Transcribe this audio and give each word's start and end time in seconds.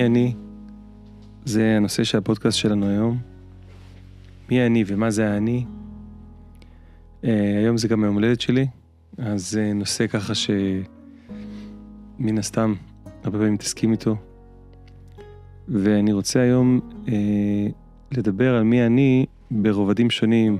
מי 0.00 0.06
אני? 0.06 0.34
זה 1.44 1.76
הנושא 1.76 2.04
של 2.04 2.18
הפודקאסט 2.18 2.58
שלנו 2.58 2.88
היום. 2.88 3.18
מי 4.50 4.66
אני 4.66 4.84
ומה 4.86 5.10
זה 5.10 5.30
האני? 5.30 5.64
Uh, 7.22 7.26
היום 7.58 7.76
זה 7.76 7.88
גם 7.88 8.04
היום 8.04 8.14
הולדת 8.14 8.40
שלי, 8.40 8.66
אז 9.18 9.50
זה 9.50 9.70
uh, 9.70 9.74
נושא 9.74 10.06
ככה 10.06 10.32
שמן 10.34 10.58
הסתם 12.38 12.74
הרבה 13.24 13.38
פעמים 13.38 13.54
מתעסקים 13.54 13.92
איתו. 13.92 14.16
ואני 15.68 16.12
רוצה 16.12 16.40
היום 16.40 16.80
uh, 17.06 17.10
לדבר 18.12 18.54
על 18.54 18.62
מי 18.62 18.86
אני 18.86 19.26
ברובדים 19.50 20.10
שונים, 20.10 20.58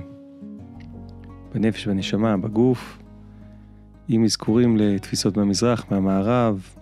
בנפש, 1.53 1.87
בנשמה, 1.87 2.37
בגוף, 2.37 2.99
עם 4.07 4.23
אזכורים 4.23 4.77
לתפיסות 4.77 5.37
מהמזרח, 5.37 5.85
מהמערב, 5.91 6.75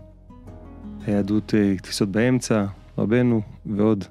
היהדות, 1.07 1.53
אה, 1.55 1.75
תפיסות 1.77 2.09
באמצע, 2.09 2.65
רבנו 2.97 3.41
ועוד. 3.65 4.05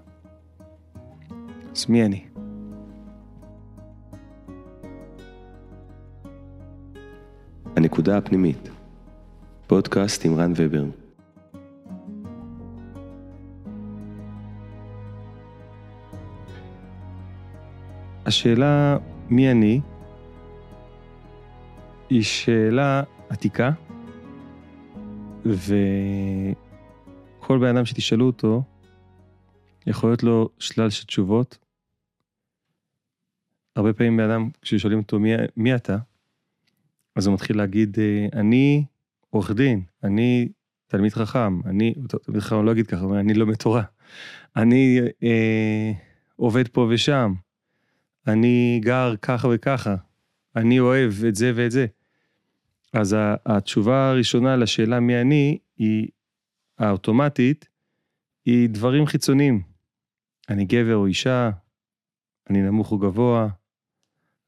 אז 1.77 1.87
מי 1.89 2.05
אני? 2.05 2.25
הנקודה 7.77 8.19
הפנימית, 8.19 8.69
פודקאסט 9.67 10.25
עם 10.25 10.35
רן 10.35 10.53
ובר. 10.57 10.85
השאלה 18.27 18.97
מי 19.31 19.51
אני 19.51 19.81
היא 22.11 22.23
שאלה 22.23 23.03
עתיקה, 23.29 23.71
ו... 25.47 25.75
כל 27.51 27.59
בן 27.59 27.77
אדם 27.77 27.87
שתשאלו 27.87 28.27
אותו, 28.27 28.63
יכול 29.87 30.11
להיות 30.11 30.23
לו 30.23 30.49
שלל 30.59 30.91
של 30.91 31.07
תשובות. 31.07 31.59
הרבה 33.77 33.93
פעמים 33.93 34.17
בן 34.17 34.31
אדם, 34.31 34.51
כששואלים 34.63 34.99
אותו 34.99 35.19
מי, 35.19 35.31
מי 35.57 35.75
אתה, 35.75 35.97
אז 37.17 37.27
הוא 37.27 37.35
מתחיל 37.35 37.57
להגיד, 37.57 37.99
אה, 37.99 38.27
אני 38.33 38.85
עורך 39.31 39.51
דין, 39.51 39.83
אני 40.05 40.49
תלמיד 40.87 41.13
חכם, 41.13 41.61
אני, 41.65 41.95
תלמיד 42.25 42.41
חכם 42.41 42.65
לא 42.65 42.73
אגיד 42.73 42.87
ככה, 42.87 43.07
אני 43.21 43.35
לומד 43.35 43.55
תורה. 43.55 43.83
אני 44.57 45.01
אה, 45.23 45.93
עובד 46.37 46.69
פה 46.69 46.89
ושם, 46.91 47.33
אני 48.27 48.81
גר 48.83 49.15
ככה 49.23 49.49
וככה, 49.53 49.97
אני 50.57 50.81
אוהב 50.81 51.13
את 51.29 51.35
זה 51.35 51.53
ואת 51.55 51.71
זה. 51.71 51.87
אז 52.93 53.17
התשובה 53.47 54.11
הראשונה 54.11 54.57
לשאלה 54.57 55.01
מי 55.01 55.21
אני, 55.21 55.59
היא 55.79 56.09
האוטומטית 56.81 57.69
היא 58.45 58.69
דברים 58.69 59.07
חיצוניים. 59.07 59.63
אני 60.49 60.65
גבר 60.65 60.97
או 60.97 61.07
אישה, 61.07 61.51
אני 62.51 62.63
נמוך 62.63 62.93
או 62.93 62.99
גבוה, 62.99 63.49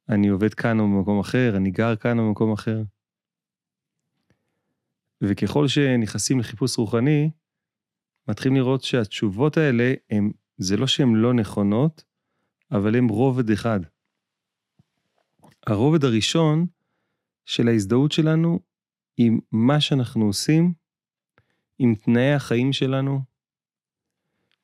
אני 0.08 0.28
עובד 0.28 0.54
כאן 0.54 0.80
או 0.80 0.84
במקום 0.84 1.20
אחר, 1.20 1.56
אני 1.56 1.70
גר 1.70 1.96
כאן 1.96 2.18
או 2.18 2.24
במקום 2.24 2.52
אחר. 2.52 2.82
וככל 5.20 5.68
שנכנסים 5.68 6.40
לחיפוש 6.40 6.78
רוחני, 6.78 7.30
מתחילים 8.28 8.56
לראות 8.56 8.82
שהתשובות 8.82 9.56
האלה, 9.56 9.94
הם, 10.10 10.32
זה 10.58 10.76
לא 10.76 10.86
שהן 10.86 11.14
לא 11.14 11.34
נכונות, 11.34 12.04
אבל 12.70 12.96
הן 12.96 13.08
רובד 13.08 13.50
אחד. 13.50 13.80
הרובד 15.66 16.04
הראשון 16.04 16.66
של 17.44 17.68
ההזדהות 17.68 18.12
שלנו 18.12 18.60
עם 19.16 19.38
מה 19.52 19.80
שאנחנו 19.80 20.24
עושים 20.24 20.81
עם 21.82 21.94
תנאי 21.94 22.32
החיים 22.32 22.72
שלנו 22.72 23.20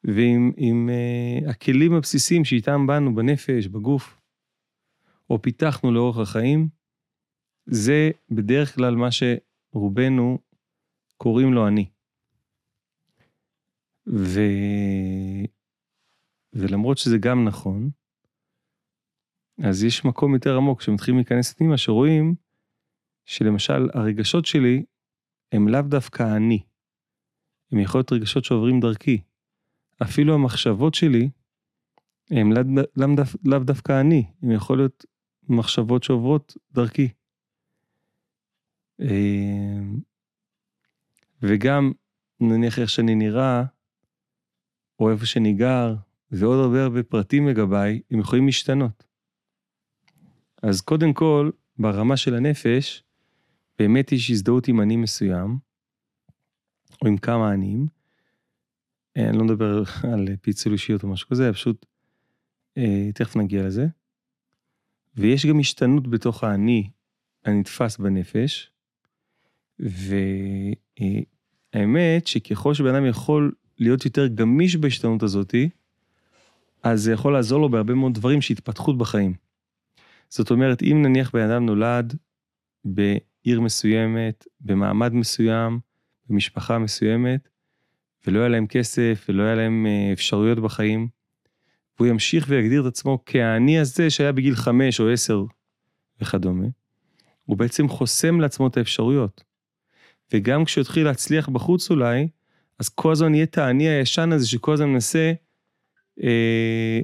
ועם 0.04 0.52
עם, 0.56 0.88
uh, 0.88 1.50
הכלים 1.50 1.94
הבסיסיים 1.94 2.44
שאיתם 2.44 2.86
באנו 2.86 3.14
בנפש, 3.14 3.66
בגוף, 3.66 4.20
או 5.30 5.42
פיתחנו 5.42 5.92
לאורך 5.92 6.18
החיים, 6.18 6.68
זה 7.66 8.10
בדרך 8.30 8.74
כלל 8.74 8.96
מה 8.96 9.08
שרובנו 9.10 10.38
קוראים 11.16 11.52
לו 11.52 11.68
אני. 11.68 11.90
ו... 14.06 14.40
ולמרות 16.52 16.98
שזה 16.98 17.18
גם 17.18 17.44
נכון, 17.44 17.90
אז 19.64 19.84
יש 19.84 20.04
מקום 20.04 20.34
יותר 20.34 20.56
עמוק 20.56 20.82
שמתחילים 20.82 21.18
להיכנס 21.18 21.52
פנימה, 21.52 21.76
שרואים 21.76 22.34
שלמשל 23.24 23.88
הרגשות 23.94 24.46
שלי 24.46 24.84
הם 25.52 25.68
לאו 25.68 25.82
דווקא 25.82 26.36
אני. 26.36 26.62
הם 27.72 27.78
יכול 27.78 27.98
להיות 27.98 28.12
רגשות 28.12 28.44
שעוברים 28.44 28.80
דרכי. 28.80 29.20
אפילו 30.02 30.34
המחשבות 30.34 30.94
שלי, 30.94 31.28
הם 32.30 32.52
לאו 32.52 32.62
לא 32.96 33.06
דו, 33.16 33.22
לא 33.44 33.58
דווקא 33.58 34.00
אני, 34.00 34.24
הם 34.42 34.50
יכול 34.50 34.78
להיות 34.78 35.04
מחשבות 35.48 36.02
שעוברות 36.02 36.56
דרכי. 36.72 37.08
אמ, 39.00 40.00
וגם, 41.42 41.92
נניח 42.40 42.78
איך 42.78 42.90
שאני 42.90 43.14
נראה, 43.14 43.64
או 45.00 45.10
איפה 45.10 45.26
שאני 45.26 45.52
גר, 45.52 45.94
ועוד 46.30 46.58
הרבה 46.58 46.82
הרבה 46.82 47.02
פרטים 47.02 47.48
לגביי, 47.48 48.00
הם 48.10 48.20
יכולים 48.20 48.46
להשתנות. 48.46 49.04
אז 50.62 50.80
קודם 50.80 51.12
כל, 51.12 51.50
ברמה 51.78 52.16
של 52.16 52.34
הנפש, 52.34 53.04
באמת 53.78 54.12
יש 54.12 54.30
הזדהות 54.30 54.68
עם 54.68 54.80
אני 54.80 54.96
מסוים, 54.96 55.58
או 57.02 57.08
עם 57.08 57.16
כמה 57.16 57.52
עניים. 57.52 57.86
אה, 59.16 59.28
אני 59.28 59.38
לא 59.38 59.44
מדבר 59.44 59.82
על 60.12 60.28
פיצול 60.40 60.72
אישיות 60.72 61.02
או 61.02 61.08
משהו 61.08 61.28
כזה, 61.28 61.52
פשוט, 61.52 61.86
אה, 62.78 63.10
תכף 63.14 63.36
נגיע 63.36 63.62
לזה. 63.62 63.86
ויש 65.16 65.46
גם 65.46 65.58
השתנות 65.60 66.08
בתוך 66.08 66.44
האני 66.44 66.90
הנתפס 67.44 67.98
בנפש, 67.98 68.70
והאמת 71.74 72.26
שככל 72.26 72.74
שבן 72.74 72.94
אדם 72.94 73.06
יכול 73.06 73.52
להיות 73.78 74.04
יותר 74.04 74.26
גמיש 74.26 74.76
בהשתנות 74.76 75.22
הזאתי, 75.22 75.68
אז 76.82 77.02
זה 77.02 77.12
יכול 77.12 77.32
לעזור 77.32 77.60
לו 77.60 77.68
בהרבה 77.68 77.94
מאוד 77.94 78.14
דברים 78.14 78.40
שהתפתחות 78.40 78.98
בחיים. 78.98 79.34
זאת 80.28 80.50
אומרת, 80.50 80.82
אם 80.82 81.02
נניח 81.02 81.30
בן 81.30 81.50
אדם 81.50 81.66
נולד 81.66 82.16
בעיר 82.84 83.60
מסוימת, 83.60 84.46
במעמד 84.60 85.12
מסוים, 85.12 85.80
במשפחה 86.28 86.78
מסוימת, 86.78 87.48
ולא 88.26 88.38
היה 88.38 88.48
להם 88.48 88.66
כסף 88.66 89.26
ולא 89.28 89.42
היה 89.42 89.54
להם 89.54 89.86
אה, 89.86 90.12
אפשרויות 90.12 90.58
בחיים, 90.58 91.08
והוא 91.98 92.08
ימשיך 92.08 92.46
ויגדיר 92.48 92.80
את 92.80 92.86
עצמו 92.86 93.22
כהאני 93.26 93.78
הזה 93.78 94.10
שהיה 94.10 94.32
בגיל 94.32 94.54
חמש 94.54 95.00
או 95.00 95.10
עשר 95.10 95.42
וכדומה, 96.20 96.66
הוא 97.44 97.56
בעצם 97.56 97.88
חוסם 97.88 98.40
לעצמו 98.40 98.66
את 98.66 98.76
האפשרויות. 98.76 99.44
וגם 100.32 100.64
כשהוא 100.64 100.82
יתחיל 100.82 101.04
להצליח 101.04 101.48
בחוץ 101.48 101.90
אולי, 101.90 102.28
אז 102.78 102.88
כל 102.88 103.12
הזמן 103.12 103.34
יהיה 103.34 103.44
את 103.44 103.58
האני 103.58 103.88
הישן 103.88 104.32
הזה 104.32 104.48
שכל 104.48 104.72
הזמן 104.72 104.88
מנסה 104.88 105.32
אה, 106.22 107.00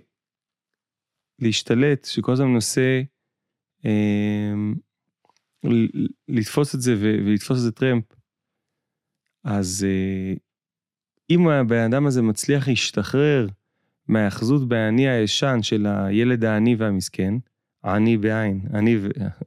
להשתלט, 1.38 2.04
שכל 2.04 2.32
הזמן 2.32 2.46
מנסה 2.46 3.02
אה, 3.86 4.52
לתפוס 6.28 6.74
את 6.74 6.80
זה 6.80 6.94
ולתפוס 6.98 7.58
את 7.58 7.62
זה 7.62 7.72
טרמפ. 7.72 8.04
אז 9.44 9.86
אה, 9.88 10.34
אם 11.30 11.48
הבן 11.48 11.92
אדם 11.92 12.06
הזה 12.06 12.22
מצליח 12.22 12.68
להשתחרר 12.68 13.46
מהאחזות 14.08 14.68
באני 14.68 15.08
הישן 15.08 15.58
של 15.62 15.86
הילד 15.86 16.44
העני 16.44 16.74
והמסכן, 16.74 17.34
עני 17.84 18.16
בעין, 18.16 18.60
אני, 18.74 18.96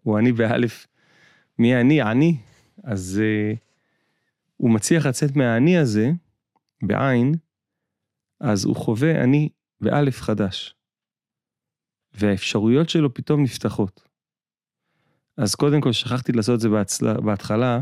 הוא 0.04 0.18
עני 0.18 0.32
באלף, 0.32 0.88
מי 1.60 1.76
אני? 1.76 2.02
עני. 2.02 2.38
אז 2.84 3.22
uh, 3.22 3.58
הוא 4.58 4.72
מצליח 4.72 5.06
לצאת 5.06 5.36
מהאני 5.36 5.78
הזה, 5.78 6.12
בעין, 6.84 7.36
אז 8.40 8.66
הוא 8.66 8.76
חווה 8.76 9.24
אני 9.24 9.50
באלף 9.82 10.22
חדש. 10.22 10.76
והאפשרויות 12.14 12.90
שלו 12.90 13.14
פתאום 13.14 13.44
נפתחות. 13.44 14.08
אז 15.38 15.56
קודם 15.56 15.82
כל, 15.82 15.92
שכחתי 15.92 16.32
לעשות 16.32 16.56
את 16.56 16.60
זה 16.60 16.70
בהצלה, 16.70 17.14
בהתחלה, 17.14 17.82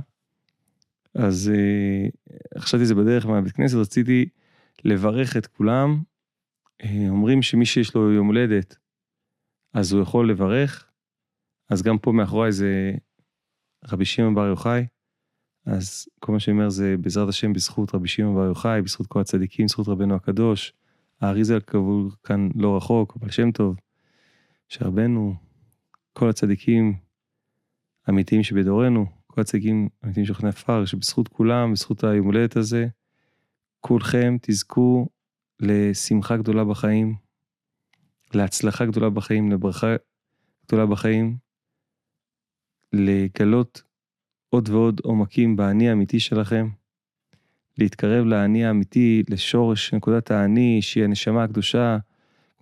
אז 1.16 1.52
uh, 1.54 2.60
חשבתי 2.60 2.86
זה 2.86 2.96
בדרך 2.96 3.26
מהבית 3.26 3.54
כנסת, 3.54 3.76
רציתי 3.76 4.30
לברך 4.86 5.38
את 5.38 5.48
כולם. 5.48 6.02
Uh, 6.84 6.86
אומרים 7.10 7.42
שמי 7.42 7.66
שיש 7.66 7.96
לו 7.96 8.12
יום 8.12 8.28
הולדת, 8.28 8.76
אז 9.74 9.92
הוא 9.94 10.02
יכול 10.02 10.30
לברך. 10.30 10.92
אז 11.70 11.82
גם 11.82 11.98
פה 11.98 12.12
מאחוריי 12.12 12.52
זה 12.52 12.92
רבי 13.92 14.06
שמעון 14.06 14.36
בר 14.36 14.46
יוחאי. 14.46 14.86
אז 15.66 16.08
כל 16.20 16.32
מה 16.32 16.40
שאני 16.40 16.58
אומר 16.58 16.70
זה 16.70 16.96
בעזרת 17.02 17.30
השם 17.30 17.54
בזכות 17.54 17.96
רבי 17.96 18.08
שמעון 18.08 18.36
בר 18.36 18.46
יוחאי, 18.46 18.82
בזכות 18.82 19.08
כל 19.08 19.22
הצדיקים, 19.22 19.66
בזכות 19.66 19.88
רבנו 19.88 20.16
הקדוש. 20.16 20.74
האריזה 21.22 21.58
קבול 21.66 22.10
כאן 22.24 22.50
לא 22.56 22.78
רחוק, 22.78 23.18
אבל 23.20 23.32
שם 23.32 23.52
טוב. 23.52 23.76
שרבנו, 24.70 25.36
כל 26.14 26.30
הצדיקים 26.30 26.94
האמיתיים 28.08 28.44
שבדורנו, 28.44 29.06
כל 29.36 29.42
הצדיקים 29.42 29.90
האמיתיים 30.02 30.26
של 30.26 30.34
חנה 30.34 30.52
פאר, 30.52 30.86
שבזכות 30.86 31.28
כולם, 31.28 31.74
בזכות 31.74 32.04
היום 32.04 32.26
הולדת 32.26 32.56
הזה, 32.56 32.88
כולכם 33.80 34.38
תזכו 34.42 35.08
לשמחה 35.60 36.38
גדולה 36.38 36.64
בחיים, 36.64 37.16
להצלחה 38.34 38.86
גדולה 38.86 39.10
בחיים, 39.10 39.52
לברכה 39.52 39.96
גדולה 40.68 40.86
בחיים, 40.86 41.38
לגלות 42.94 43.84
עוד 44.50 44.70
ועוד 44.70 45.02
עומקים 45.04 45.56
באני 45.56 45.90
האמיתי 45.90 46.20
שלכם, 46.20 46.70
להתקרב 47.78 48.26
לאני 48.26 48.66
האמיתי, 48.66 49.24
לשורש 49.30 49.94
נקודת 49.94 50.32
האני, 50.32 50.82
שהיא 50.82 51.04
הנשמה 51.04 51.44
הקדושה, 51.44 51.98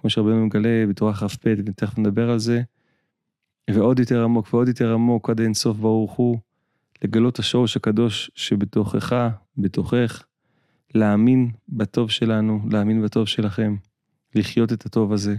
כמו 0.01 0.09
שרבנו 0.09 0.45
מגלה 0.45 0.85
בתורה 0.89 1.13
כ"ב, 1.13 1.55
ותכף 1.65 1.97
נדבר 1.97 2.29
על 2.29 2.39
זה, 2.39 2.61
ועוד 3.69 3.99
יותר 3.99 4.23
עמוק 4.23 4.53
ועוד 4.53 4.67
יותר 4.67 4.93
עמוק 4.93 5.29
עד 5.29 5.39
אין 5.41 5.53
סוף 5.53 5.77
ברוך 5.77 6.11
הוא, 6.11 6.37
לגלות 7.03 7.39
השורש 7.39 7.77
הקדוש 7.77 8.31
שבתוכך, 8.35 9.15
בתוכך, 9.57 10.23
להאמין 10.95 11.51
בטוב 11.69 12.11
שלנו, 12.11 12.59
להאמין 12.71 13.03
בטוב 13.03 13.27
שלכם, 13.27 13.75
לחיות 14.35 14.73
את 14.73 14.85
הטוב 14.85 15.13
הזה. 15.13 15.35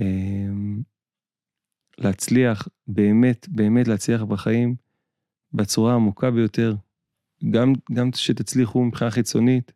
אמ, 0.00 0.82
להצליח, 1.98 2.68
באמת, 2.86 3.48
באמת 3.48 3.88
להצליח 3.88 4.22
בחיים 4.22 4.74
בצורה 5.52 5.92
העמוקה 5.92 6.30
ביותר. 6.30 6.74
גם, 7.50 7.72
גם 7.92 8.10
שתצליחו 8.14 8.84
מבחינה 8.84 9.10
חיצונית, 9.10 9.72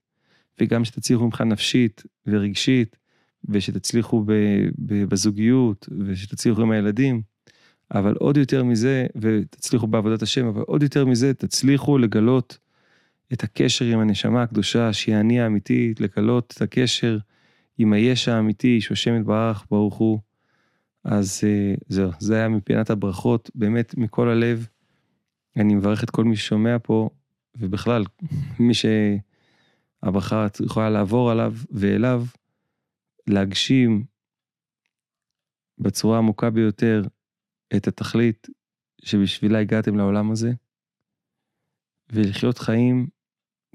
וגם 0.60 0.84
שתצליחו 0.84 1.26
מבחינה 1.26 1.50
נפשית 1.50 2.02
ורגשית, 2.26 2.96
ושתצליחו 3.44 4.25
ב, 4.25 4.32
ב, 4.78 5.04
בזוגיות, 5.04 5.88
ושתצליחו 6.06 6.62
עם 6.62 6.70
הילדים. 6.70 7.22
אבל 7.94 8.14
עוד 8.19 8.36
יותר 8.36 8.64
מזה, 8.64 9.06
ותצליחו 9.16 9.86
בעבודת 9.86 10.22
השם, 10.22 10.46
אבל 10.46 10.62
עוד 10.62 10.82
יותר 10.82 11.04
מזה, 11.06 11.34
תצליחו 11.34 11.98
לגלות 11.98 12.58
את 13.32 13.42
הקשר 13.42 13.84
עם 13.84 14.00
הנשמה 14.00 14.42
הקדושה, 14.42 14.92
שהיא 14.92 15.16
אני 15.16 15.40
האמיתית, 15.40 16.00
לגלות 16.00 16.54
את 16.56 16.62
הקשר 16.62 17.19
עם 17.78 17.92
היש 17.92 18.28
האמיתי, 18.28 18.81
שהשם 18.81 19.20
יתברך, 19.20 19.66
ברוך 19.70 19.94
הוא. 19.94 20.19
אז 21.04 21.40
אה, 21.44 21.75
זהו, 21.88 22.10
זה 22.19 22.36
היה 22.36 22.48
מפינת 22.48 22.90
הברכות, 22.90 23.50
באמת 23.54 23.94
מכל 23.96 24.28
הלב. 24.28 24.66
אני 25.56 25.75
מברך 25.75 26.04
את 26.04 26.10
כל 26.10 26.25
מי 26.25 26.37
ששומע 26.37 26.76
פה, 26.82 27.10
ובכלל, 27.56 28.04
מי 28.58 28.72
שהברכה 28.75 30.46
יכולה 30.64 30.90
לעבור 30.90 31.30
עליו 31.30 31.54
ואליו, 31.70 32.25
להגשים 33.26 34.04
בצורה 35.78 36.19
עמוקה 36.19 36.50
ביותר 36.50 37.02
את 37.76 37.88
התכלית 37.88 38.49
שבשבילה 39.05 39.61
הגעתם 39.61 39.96
לעולם 39.96 40.31
הזה, 40.31 40.52
ולחיות 42.12 42.58
חיים 42.58 43.06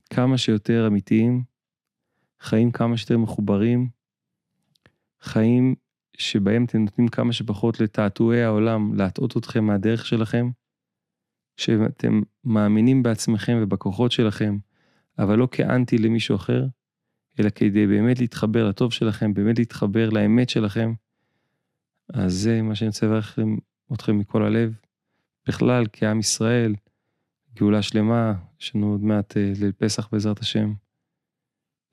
כמה 0.10 0.38
שיותר 0.38 0.88
אמיתיים, 0.88 1.44
חיים 2.40 2.72
כמה 2.72 2.98
שיותר 2.98 3.18
מחוברים, 3.18 3.90
חיים 5.22 5.76
שבהם 6.18 6.66
אתם 6.66 6.78
נותנים 6.78 7.08
כמה 7.08 7.34
שפחות 7.34 7.80
לתעתועי 7.80 8.44
העולם 8.44 8.94
להטעות 8.94 9.38
אתכם 9.38 9.64
מהדרך 9.64 10.06
שלכם, 10.06 10.50
שאתם 11.58 12.22
מאמינים 12.44 13.04
בעצמכם 13.04 13.60
ובכוחות 13.62 14.12
שלכם, 14.12 14.58
אבל 15.20 15.38
לא 15.38 15.48
כאנטי 15.52 15.98
למישהו 15.98 16.36
אחר, 16.36 16.68
אלא 17.40 17.50
כדי 17.50 17.88
באמת 17.88 18.20
להתחבר 18.20 18.70
לטוב 18.70 18.94
שלכם, 18.94 19.34
באמת 19.34 19.60
להתחבר 19.60 20.10
לאמת 20.10 20.50
שלכם. 20.50 20.94
אז 22.14 22.34
זה 22.34 22.62
מה 22.62 22.76
שאני 22.76 22.88
רוצה 22.88 23.06
לברך 23.06 23.40
אתכם 23.96 24.18
מכל 24.18 24.44
הלב. 24.44 24.74
בכלל, 25.48 25.86
כעם 25.94 26.20
ישראל, 26.20 26.76
גאולה 27.56 27.82
שלמה, 27.82 28.34
יש 28.62 28.76
לנו 28.76 28.92
עוד 28.92 29.04
מעט 29.04 29.38
אה, 29.38 29.52
ליל 29.60 29.72
פסח 29.72 30.10
בעזרת 30.12 30.40
השם, 30.40 30.74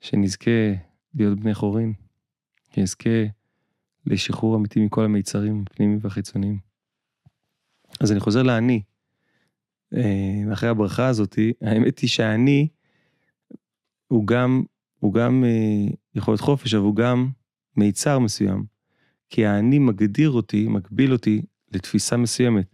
שנזכה 0.01 0.71
להיות 1.15 1.39
בני 1.39 1.53
חורין, 1.53 1.93
שנזכה 2.75 3.09
לשחרור 4.05 4.55
אמיתי 4.55 4.79
מכל 4.79 5.05
המיצרים 5.05 5.63
הפנימיים 5.67 5.99
והחיצוניים. 6.01 6.59
אז 7.99 8.11
אני 8.11 8.19
חוזר 8.19 8.43
לאני. 8.43 8.81
אה, 9.93 10.53
אחרי 10.53 10.69
הברכה 10.69 11.07
הזאתי, 11.07 11.53
האמת 11.61 11.99
היא 11.99 12.09
שהאני 12.09 12.67
הוא 14.07 14.27
גם, 14.27 14.63
הוא 14.99 15.13
גם 15.13 15.43
אה, 15.43 15.93
יכול 16.15 16.31
להיות 16.31 16.41
חופש, 16.41 16.73
אבל 16.73 16.83
הוא 16.83 16.95
גם 16.95 17.29
מיצר 17.77 18.19
מסוים. 18.19 18.65
כי 19.29 19.45
האני 19.45 19.79
מגדיר 19.79 20.31
אותי, 20.31 20.67
מגביל 20.67 21.13
אותי 21.13 21.41
לתפיסה 21.71 22.17
מסוימת. 22.17 22.65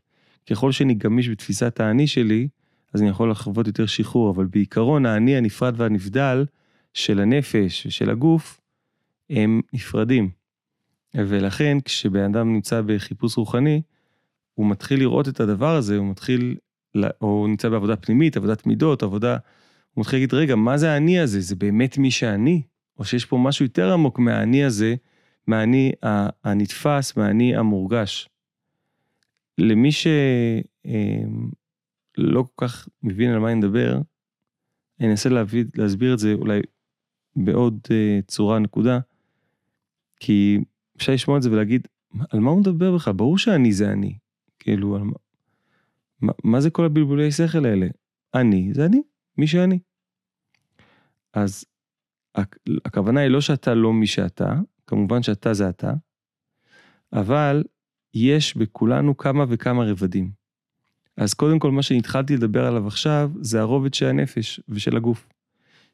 ככל 0.50 0.72
שאני 0.72 0.94
גמיש 0.94 1.30
בתפיסת 1.30 1.80
האני 1.80 2.08
שלי, 2.08 2.48
אז 2.94 3.02
אני 3.02 3.10
יכול 3.10 3.32
לחוות 3.32 3.68
יותר 3.68 3.86
שחרור, 3.86 4.30
אבל 4.30 4.46
בעיקרון 4.46 5.06
האני 5.06 5.36
הנפרד 5.36 5.74
והנבדל 5.78 6.46
של 6.94 7.20
הנפש 7.20 7.86
ושל 7.86 8.10
הגוף, 8.10 8.62
הם 9.30 9.62
נפרדים. 9.74 10.30
ולכן 11.16 11.78
כשבן 11.86 12.24
אדם 12.24 12.54
נמצא 12.54 12.82
בחיפוש 12.86 13.38
רוחני, 13.38 13.82
הוא 14.54 14.70
מתחיל 14.70 15.00
לראות 15.00 15.28
את 15.28 15.40
הדבר 15.40 15.76
הזה, 15.76 15.98
הוא 15.98 16.10
מתחיל, 16.10 16.56
או 16.96 17.28
הוא 17.28 17.48
נמצא 17.48 17.70
בעבודה 17.70 17.96
פנימית, 17.96 18.38
עבודת 18.38 18.66
מידות, 18.66 19.04
עבודה, 19.04 19.38
הוא 19.94 20.02
מתחיל 20.02 20.20
להגיד, 20.20 20.34
רגע, 20.34 20.56
מה 20.56 20.78
זה 20.78 20.92
האני 20.92 21.20
הזה? 21.20 21.42
זה 21.42 21.56
באמת 21.56 21.98
מי 21.98 22.12
שאני? 22.12 22.62
או 23.00 23.06
שיש 23.06 23.26
פה 23.26 23.38
משהו 23.38 23.66
יותר 23.66 23.94
עמוק 23.94 24.20
מהאני 24.20 24.64
הזה, 24.64 24.96
מהאני 25.48 25.92
הנתפס, 26.44 27.18
מהאני 27.18 27.56
המורגש. 27.56 28.30
למי 29.58 29.92
שלא 29.92 30.10
אמ, 32.40 32.44
כל 32.56 32.68
כך 32.68 32.88
מבין 33.04 33.30
על 33.30 33.40
מה 33.40 33.52
אני 33.52 33.56
מדבר, 33.56 34.02
אני 35.00 35.12
אנסה 35.12 35.30
להביא, 35.30 35.66
להסביר 35.76 36.14
את 36.14 36.20
זה 36.20 36.34
אולי 36.34 36.62
בעוד 37.36 37.80
אה, 37.92 38.20
צורה, 38.28 38.60
נקודה, 38.60 39.00
כי 40.20 40.58
אפשר 40.98 41.14
לשמוע 41.14 41.38
את 41.38 41.44
זה 41.44 41.52
ולהגיד, 41.52 41.88
על 42.30 42.40
מה 42.40 42.52
הוא 42.52 42.60
מדבר 42.60 42.96
בכלל? 42.96 43.14
ברור 43.14 43.38
שאני 43.38 43.74
זה 43.74 43.92
אני. 43.92 44.18
כאילו, 44.60 44.96
על 44.96 45.02
מה, 45.02 45.14
מה, 46.22 46.34
מה 46.44 46.62
זה 46.62 46.70
כל 46.70 46.86
הבלבולי 46.86 47.32
שכל 47.32 47.66
האלה? 47.66 47.88
אני 48.34 48.74
זה 48.74 48.86
אני, 48.86 49.02
מי 49.38 49.48
שאני. 49.48 49.80
אז 51.34 51.66
הכוונה 52.86 53.20
היא 53.20 53.30
לא 53.30 53.42
שאתה 53.42 53.74
לא 53.74 53.94
מי 53.94 54.08
שאתה, 54.08 54.54
כמובן 54.88 55.24
שאתה 55.24 55.54
זה 55.54 55.70
אתה, 55.70 55.94
אבל 57.14 57.64
יש 58.14 58.58
בכולנו 58.58 59.18
כמה 59.18 59.46
וכמה 59.50 59.84
רבדים. 59.84 60.32
אז 61.18 61.34
קודם 61.34 61.60
כל, 61.60 61.72
מה 61.72 61.82
שהתחלתי 61.82 62.36
לדבר 62.36 62.66
עליו 62.66 62.88
עכשיו, 62.88 63.32
זה 63.42 63.60
הרובד 63.60 63.94
של 63.94 64.06
הנפש 64.06 64.60
ושל 64.70 64.98
הגוף. 64.98 65.28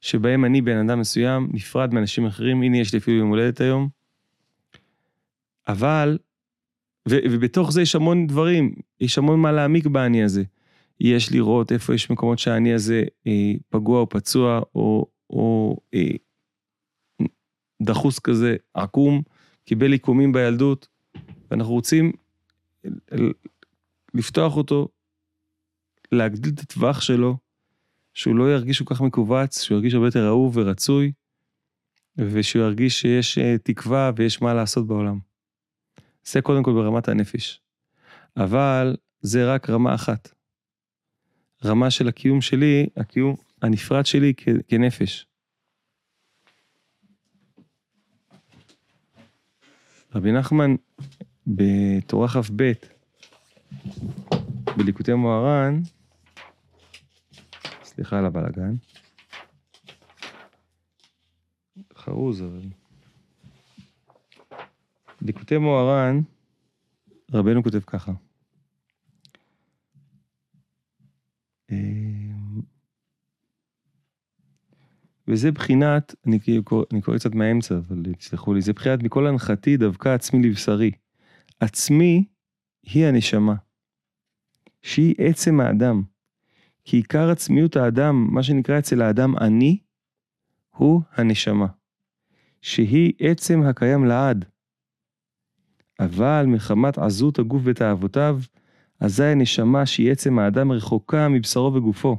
שבהם 0.01 0.45
אני 0.45 0.61
בן 0.61 0.77
אדם 0.77 0.99
מסוים, 0.99 1.49
נפרד 1.53 1.93
מאנשים 1.93 2.25
אחרים, 2.25 2.61
הנה 2.61 2.77
יש 2.77 2.93
לי 2.93 2.99
אפילו 2.99 3.17
יום 3.17 3.29
הולדת 3.29 3.61
היום, 3.61 3.89
אבל, 5.67 6.17
ו, 7.09 7.15
ובתוך 7.31 7.71
זה 7.71 7.81
יש 7.81 7.95
המון 7.95 8.27
דברים, 8.27 8.75
יש 8.99 9.17
המון 9.17 9.39
מה 9.39 9.51
להעמיק 9.51 9.87
באני 9.87 10.23
הזה. 10.23 10.43
יש 10.99 11.31
לראות 11.31 11.71
איפה 11.71 11.95
יש 11.95 12.09
מקומות 12.09 12.39
שהאני 12.39 12.73
הזה 12.73 13.03
אה, 13.27 13.51
פגוע 13.69 13.99
או 13.99 14.09
פצוע, 14.09 14.61
או, 14.75 15.05
או 15.29 15.77
אה, 15.93 16.15
דחוס 17.81 18.19
כזה, 18.19 18.55
עקום, 18.73 19.21
קיבל 19.65 19.91
עיקומים 19.91 20.31
בילדות, 20.31 20.87
ואנחנו 21.51 21.73
רוצים 21.73 22.11
לפתוח 24.13 24.57
אותו, 24.57 24.87
להגדיל 26.11 26.53
את 26.53 26.59
הטווח 26.59 27.01
שלו, 27.01 27.37
שהוא 28.13 28.35
לא 28.35 28.53
ירגיש 28.53 28.81
כל 28.81 28.95
כך 28.95 29.01
מכווץ, 29.01 29.61
שהוא 29.61 29.75
ירגיש 29.75 29.93
הרבה 29.93 30.07
יותר 30.07 30.27
אהוב 30.27 30.57
ורצוי, 30.57 31.11
ושהוא 32.17 32.63
ירגיש 32.63 33.01
שיש 33.01 33.37
אה, 33.37 33.57
תקווה 33.57 34.11
ויש 34.15 34.41
מה 34.41 34.53
לעשות 34.53 34.87
בעולם. 34.87 35.19
זה 36.25 36.41
קודם 36.41 36.63
כל 36.63 36.73
ברמת 36.73 37.07
הנפש. 37.07 37.61
אבל 38.37 38.95
זה 39.21 39.53
רק 39.53 39.69
רמה 39.69 39.95
אחת. 39.95 40.29
רמה 41.65 41.91
של 41.91 42.07
הקיום 42.07 42.41
שלי, 42.41 42.87
הקיום 42.97 43.35
הנפרד 43.61 44.05
שלי 44.05 44.33
כנפש. 44.67 45.25
רבי 50.15 50.31
נחמן 50.31 50.75
בתורה 51.47 52.27
כ"ב, 52.27 52.71
בליקוטי 54.77 55.13
מוהר"ן, 55.13 55.81
סליחה 57.83 58.19
על 58.19 58.25
הבלאגן, 58.25 58.75
חרוז 61.95 62.41
אבל. 62.41 62.61
ליקוטי 65.21 65.57
מוהר"ן, 65.57 66.21
רבנו 67.33 67.63
כותב 67.63 67.79
ככה. 67.79 68.11
אמ, 71.71 72.61
וזה 75.27 75.51
בחינת, 75.51 76.15
אני, 76.27 76.39
אני 76.93 77.01
קורא 77.01 77.17
קצת 77.17 77.35
מהאמצע, 77.35 77.75
אבל 77.75 78.13
תסלחו 78.17 78.53
לי, 78.53 78.61
זה 78.61 78.73
בחינת 78.73 79.03
מכל 79.03 79.27
הנחתי 79.27 79.77
דווקא 79.77 80.09
עצמי 80.09 80.47
לבשרי. 80.47 80.91
עצמי 81.59 82.25
היא 82.83 83.05
הנשמה, 83.05 83.55
שהיא 84.81 85.15
עצם 85.17 85.59
האדם. 85.59 86.03
כי 86.83 86.97
עיקר 86.97 87.29
עצמיות 87.29 87.75
האדם, 87.75 88.27
מה 88.31 88.43
שנקרא 88.43 88.79
אצל 88.79 89.01
האדם 89.01 89.37
אני, 89.37 89.77
הוא 90.75 91.01
הנשמה, 91.15 91.67
שהיא 92.61 93.13
עצם 93.19 93.63
הקיים 93.63 94.05
לעד. 94.05 94.45
אבל 95.99 96.45
מחמת 96.47 96.97
עזות 96.97 97.39
הגוף 97.39 97.61
ותאוותיו, 97.65 98.39
אזי 98.99 99.23
הנשמה 99.25 99.85
שהיא 99.85 100.11
עצם 100.11 100.39
האדם 100.39 100.71
רחוקה 100.71 101.27
מבשרו 101.29 101.73
וגופו. 101.73 102.17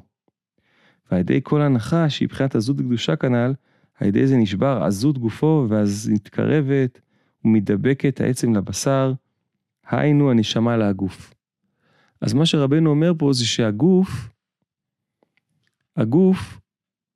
ועל 1.11 1.21
ידי 1.21 1.41
כל 1.43 1.63
הנחה 1.63 2.11
שהיא 2.11 2.27
מבחינת 2.27 2.57
עזות 2.57 2.77
וקדושה 2.81 3.17
כנ"ל, 3.17 3.55
על 3.95 4.09
ידי 4.09 4.27
זה 4.27 4.37
נשבר 4.37 4.83
עזות 4.83 5.19
גופו, 5.19 5.67
ואז 5.69 6.11
מתקרבת 6.13 7.01
ומדבקת 7.45 8.21
העצם 8.21 8.55
לבשר, 8.55 9.13
היינו 9.91 10.31
הנשמה 10.31 10.77
לגוף. 10.77 11.35
אז 12.21 12.33
מה 12.33 12.47
שרבנו 12.47 12.91
אומר 12.91 13.13
פה 13.19 13.33
זה 13.33 13.47
שהגוף, 13.47 14.11
הגוף 15.97 16.61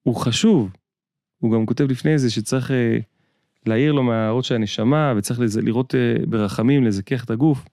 הוא 0.03 0.17
חשוב. 0.17 0.73
הוא 1.39 1.53
גם 1.53 1.67
כותב 1.67 1.85
לפני 1.91 2.19
זה 2.19 2.31
שצריך 2.31 2.71
אה, 2.71 2.99
להעיר 3.67 3.93
לו 3.93 4.03
מההערות 4.03 4.45
של 4.45 4.55
הנשמה, 4.55 5.13
וצריך 5.17 5.41
לזה, 5.41 5.63
לראות 5.63 5.95
אה, 5.95 6.15
ברחמים, 6.29 6.85
לזכך 6.85 7.25
את 7.25 7.31
הגוף. 7.31 7.65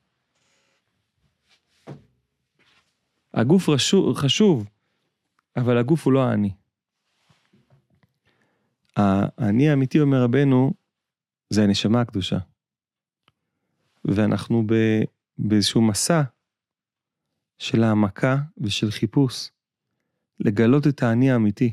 הגוף 3.33 3.69
רשו, 3.69 4.13
חשוב, 4.15 4.69
אבל 5.57 5.77
הגוף 5.77 6.05
הוא 6.05 6.13
לא 6.13 6.23
האני. 6.23 6.51
האני 8.97 9.69
האמיתי, 9.69 9.99
אומר 9.99 10.23
רבנו, 10.23 10.73
זה 11.49 11.63
הנשמה 11.63 12.01
הקדושה. 12.01 12.37
ואנחנו 14.05 14.63
ב, 14.67 14.73
באיזשהו 15.37 15.81
מסע 15.81 16.21
של 17.57 17.83
העמקה 17.83 18.37
ושל 18.57 18.91
חיפוש, 18.91 19.49
לגלות 20.39 20.87
את 20.87 21.03
האני 21.03 21.31
האמיתי. 21.31 21.71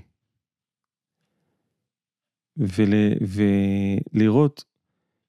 ול, 2.56 2.94
ולראות 4.14 4.64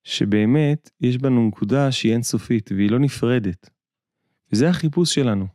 שבאמת 0.04 0.90
יש 1.02 1.18
בנו 1.18 1.48
נקודה 1.48 1.92
שהיא 1.92 2.14
אינסופית 2.14 2.72
והיא 2.72 2.92
לא 2.92 3.00
נפרדת. 3.00 3.70
וזה 4.52 4.70
החיפוש 4.70 5.16
שלנו. 5.16 5.48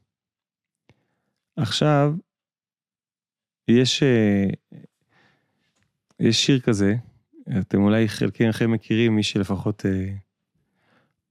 עכשיו, 1.57 2.15
יש, 3.69 4.03
אה, 4.03 4.47
יש 6.21 6.47
שיר 6.47 6.61
כזה, 6.61 6.95
אתם 7.61 7.83
אולי 7.83 8.09
חלקכם 8.09 8.73
מכירים, 8.73 9.17
מי 9.17 9.23
שלפחות 9.23 9.87
אה, 9.87 10.15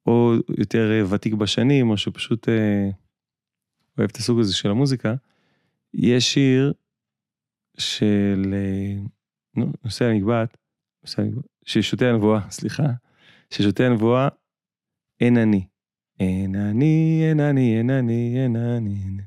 או 0.06 0.34
יותר 0.58 0.92
אה, 0.92 1.14
ותיק 1.14 1.34
בשנים, 1.34 1.90
או 1.90 1.98
שפשוט 1.98 2.50
אוהב 3.98 4.10
את 4.10 4.16
הסוג 4.16 4.40
הזה 4.40 4.54
של 4.54 4.70
המוזיקה, 4.70 5.14
יש 5.94 6.34
שיר 6.34 6.74
של 7.78 8.56
נו, 9.56 9.74
נושא 9.84 10.06
המגבעת, 10.06 10.58
ששותי 11.66 12.06
הנבואה, 12.06 12.50
סליחה, 12.50 12.88
ששותי 13.50 13.84
הנבואה, 13.84 14.28
אין 15.20 15.38
אני. 15.38 15.68
אין 16.20 16.56
אני, 16.56 17.26
אין 17.30 17.40
אני, 17.40 17.78
אין 17.78 17.90
אני, 17.90 18.44
אין 18.44 18.56
אני. 18.56 19.22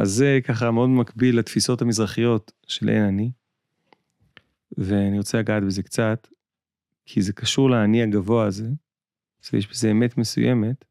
אז 0.00 0.10
זה 0.10 0.38
ככה 0.44 0.70
מאוד 0.70 0.88
מקביל 0.88 1.38
לתפיסות 1.38 1.82
המזרחיות 1.82 2.52
של 2.66 2.88
אין 2.88 3.02
אני. 3.02 3.30
ואני 4.78 5.18
רוצה 5.18 5.38
לגעת 5.38 5.62
בזה 5.62 5.82
קצת, 5.82 6.28
כי 7.06 7.22
זה 7.22 7.32
קשור 7.32 7.70
לאני 7.70 8.02
הגבוה 8.02 8.46
הזה, 8.46 8.68
ויש 9.52 9.70
בזה 9.70 9.90
אמת 9.90 10.18
מסוימת, 10.18 10.84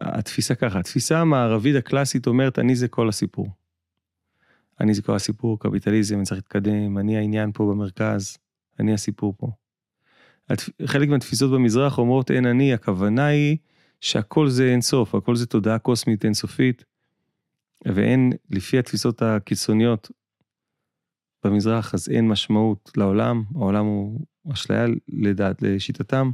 והתפיסה 0.00 0.54
ככה, 0.54 0.78
התפיסה 0.78 1.20
המערבית 1.20 1.76
הקלאסית 1.76 2.26
אומרת 2.26 2.58
אני 2.58 2.76
זה 2.76 2.88
כל 2.88 3.08
הסיפור. 3.08 3.48
אני 4.80 4.94
זה 4.94 5.02
כל 5.02 5.14
הסיפור, 5.14 5.58
קפיטליזם, 5.60 6.16
אני 6.16 6.24
צריך 6.24 6.38
להתקדם, 6.38 6.98
אני 6.98 7.16
העניין 7.16 7.52
פה 7.52 7.70
במרכז, 7.70 8.36
אני 8.80 8.92
הסיפור 8.92 9.34
פה. 9.38 9.50
חלק 10.86 11.08
מהתפיסות 11.08 11.50
במזרח 11.50 11.98
אומרות 11.98 12.30
אין 12.30 12.46
אני, 12.46 12.74
הכוונה 12.74 13.26
היא 13.26 13.56
שהכל 14.00 14.48
זה 14.48 14.64
אינסוף, 14.64 15.14
הכל 15.14 15.36
זה 15.36 15.46
תודעה 15.46 15.78
קוסמית 15.78 16.24
אינסופית, 16.24 16.84
ואין, 17.84 18.32
לפי 18.50 18.78
התפיסות 18.78 19.22
הקיצוניות 19.22 20.10
במזרח, 21.44 21.94
אז 21.94 22.08
אין 22.08 22.28
משמעות 22.28 22.90
לעולם, 22.96 23.44
העולם 23.54 23.84
הוא 23.84 24.20
אשליה 24.52 24.84
לדעת, 25.08 25.62
לשיטתם. 25.62 26.30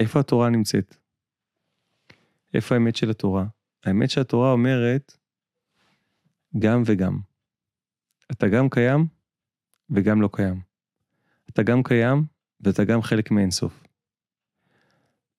ואיפה 0.00 0.20
התורה 0.20 0.50
נמצאת? 0.50 0.96
איפה 2.54 2.74
האמת 2.74 2.96
של 2.96 3.10
התורה? 3.10 3.46
האמת 3.84 4.10
שהתורה 4.10 4.52
אומרת 4.52 5.16
גם 6.58 6.82
וגם. 6.86 7.18
אתה 8.32 8.48
גם 8.48 8.68
קיים 8.70 9.06
וגם 9.90 10.22
לא 10.22 10.28
קיים. 10.32 10.60
אתה 11.50 11.62
גם 11.62 11.82
קיים 11.82 12.24
ואתה 12.60 12.84
גם 12.84 13.02
חלק 13.02 13.30
מאינסוף. 13.30 13.86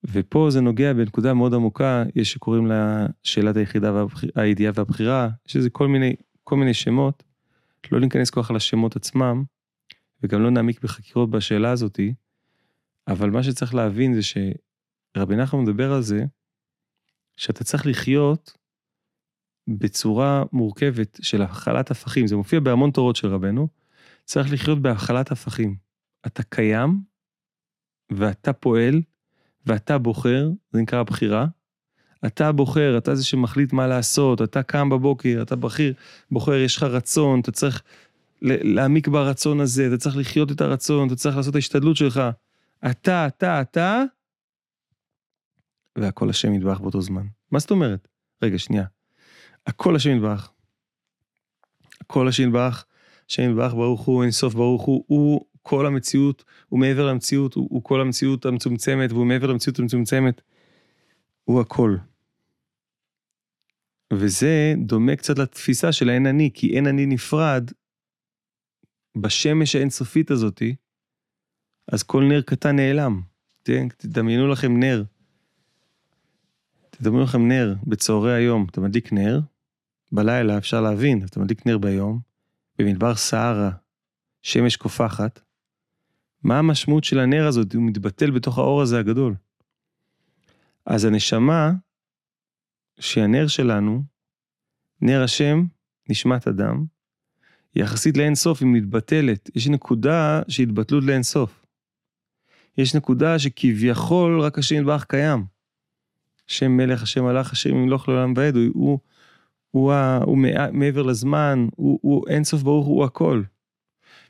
ופה 0.04 0.48
זה 0.50 0.60
נוגע 0.60 0.92
בנקודה 0.92 1.34
מאוד 1.34 1.54
עמוקה, 1.54 2.04
יש 2.14 2.32
שקוראים 2.32 2.66
לה 2.66 3.06
שאלת 3.22 3.56
היחידה 3.56 3.92
והבחיר, 3.92 4.30
הידיעה 4.34 4.72
והבחירה, 4.74 5.28
יש 5.48 5.56
לזה 5.56 5.70
כל 5.70 5.88
מיני, 5.88 6.16
כל 6.44 6.56
מיני 6.56 6.74
שמות, 6.74 7.22
לא 7.92 8.00
ניכנס 8.00 8.30
כל 8.30 8.42
כך 8.42 8.50
לשמות 8.50 8.96
עצמם, 8.96 9.44
וגם 10.22 10.42
לא 10.42 10.50
נעמיק 10.50 10.82
בחקירות 10.82 11.30
בשאלה 11.30 11.70
הזאתי, 11.70 12.14
אבל 13.08 13.30
מה 13.30 13.42
שצריך 13.42 13.74
להבין 13.74 14.14
זה 14.14 14.20
שרבי 14.22 15.36
נחמן 15.36 15.60
מדבר 15.60 15.92
על 15.92 16.02
זה, 16.02 16.24
שאתה 17.36 17.64
צריך 17.64 17.86
לחיות 17.86 18.58
בצורה 19.68 20.42
מורכבת 20.52 21.18
של 21.22 21.42
הכלת 21.42 21.90
הפכים, 21.90 22.26
זה 22.26 22.36
מופיע 22.36 22.60
בהמון 22.60 22.90
תורות 22.90 23.16
של 23.16 23.28
רבנו, 23.28 23.68
צריך 24.24 24.52
לחיות 24.52 24.82
בהכלת 24.82 25.30
הפכים. 25.30 25.76
אתה 26.26 26.42
קיים, 26.42 27.00
ואתה 28.12 28.52
פועל, 28.52 29.02
ואתה 29.66 29.98
בוחר, 29.98 30.48
זה 30.72 30.80
נקרא 30.80 31.02
בחירה. 31.02 31.46
אתה 32.26 32.52
בוחר, 32.52 32.98
אתה 32.98 33.14
זה 33.14 33.24
שמחליט 33.24 33.72
מה 33.72 33.86
לעשות, 33.86 34.42
אתה 34.42 34.62
קם 34.62 34.88
בבוקר, 34.88 35.38
אתה 35.42 35.56
בכיר, 35.56 35.94
בוחר, 36.30 36.54
יש 36.54 36.76
לך 36.76 36.82
רצון, 36.82 37.40
אתה 37.40 37.52
צריך 37.52 37.82
להעמיק 38.42 39.08
ברצון 39.08 39.60
הזה, 39.60 39.86
אתה 39.86 39.96
צריך 39.96 40.16
לחיות 40.16 40.52
את 40.52 40.60
הרצון, 40.60 41.06
אתה 41.06 41.16
צריך 41.16 41.36
לעשות 41.36 41.50
את 41.50 41.54
ההשתדלות 41.54 41.96
שלך. 41.96 42.20
אתה, 42.90 43.26
אתה, 43.26 43.60
אתה, 43.60 44.02
והכל 45.96 46.30
השם 46.30 46.54
יתברך 46.54 46.80
באותו 46.80 47.00
זמן. 47.00 47.26
מה 47.50 47.58
זאת 47.58 47.70
אומרת? 47.70 48.08
רגע, 48.42 48.58
שנייה. 48.58 48.84
הכל 49.66 49.96
השם 49.96 50.16
יתברך. 50.16 50.50
הכל 52.00 52.28
השם 52.28 52.42
יתברך, 52.48 52.84
השם 53.30 53.50
יתברך 53.50 53.74
ברוך 53.74 54.00
הוא, 54.00 54.22
אין 54.22 54.30
סוף 54.30 54.54
ברוך 54.54 54.82
הוא, 54.82 55.04
הוא 55.06 55.44
כל 55.62 55.86
המציאות, 55.86 56.44
הוא 56.68 56.80
מעבר 56.80 57.06
למציאות, 57.06 57.54
הוא, 57.54 57.68
הוא 57.70 57.84
כל 57.84 58.00
המציאות 58.00 58.46
המצומצמת, 58.46 59.12
והוא 59.12 59.26
מעבר 59.26 59.46
למציאות 59.46 59.78
המצומצמת. 59.78 60.40
הוא 61.44 61.60
הכל. 61.60 61.96
וזה 64.12 64.74
דומה 64.78 65.16
קצת 65.16 65.38
לתפיסה 65.38 65.92
של 65.92 66.08
האין 66.08 66.26
אני, 66.26 66.50
כי 66.54 66.76
אין 66.76 66.86
אני 66.86 67.06
נפרד 67.06 67.70
בשמש 69.16 69.76
האינסופית 69.76 70.30
הזאתי, 70.30 70.74
אז 71.92 72.02
כל 72.02 72.24
נר 72.24 72.40
קטן 72.42 72.76
נעלם. 72.76 73.20
תדמיינו 73.96 74.48
לכם 74.48 74.80
נר. 74.80 75.04
תדמיינו 76.90 77.24
לכם 77.24 77.48
נר 77.48 77.74
בצהרי 77.86 78.34
היום, 78.34 78.66
אתה 78.70 78.80
מדליק 78.80 79.12
נר, 79.12 79.40
בלילה 80.12 80.58
אפשר 80.58 80.80
להבין, 80.80 81.24
אתה 81.24 81.40
מדליק 81.40 81.66
נר 81.66 81.78
ביום, 81.78 82.20
במדבר 82.78 83.14
סהרה, 83.14 83.70
שמש 84.42 84.76
קופחת, 84.76 85.40
מה 86.42 86.58
המשמעות 86.58 87.04
של 87.04 87.18
הנר 87.18 87.46
הזאת? 87.46 87.74
הוא 87.74 87.82
מתבטל 87.82 88.30
בתוך 88.30 88.58
האור 88.58 88.82
הזה 88.82 88.98
הגדול. 88.98 89.34
אז 90.86 91.04
הנשמה, 91.04 91.72
שהנר 93.00 93.46
שלנו, 93.46 94.02
נר 95.00 95.22
השם, 95.22 95.64
נשמת 96.08 96.48
אדם, 96.48 96.84
יחסית 97.74 98.16
לאין 98.16 98.34
סוף 98.34 98.62
היא 98.62 98.68
מתבטלת. 98.68 99.50
יש 99.54 99.68
נקודה 99.68 100.42
של 100.48 100.62
התבטלות 100.62 101.04
לאין 101.04 101.22
סוף. 101.22 101.66
יש 102.78 102.94
נקודה 102.94 103.38
שכביכול 103.38 104.40
רק 104.40 104.58
השם 104.58 104.76
יתברך 104.76 105.04
קיים. 105.04 105.44
השם 106.48 106.70
מלך, 106.70 107.02
השם 107.02 107.24
מלך, 107.24 107.52
השם 107.52 107.70
ימלוך 107.70 108.08
לעולם 108.08 108.32
ועד, 108.36 108.56
הוא, 108.56 108.64
הוא, 108.74 108.98
הוא, 109.70 109.92
הוא 110.24 110.38
מעבר 110.72 111.02
לזמן, 111.02 111.66
הוא, 111.76 111.98
הוא 112.02 112.28
אין 112.28 112.44
סוף 112.44 112.62
ברוך 112.62 112.86
הוא 112.86 113.04
הכל. 113.04 113.42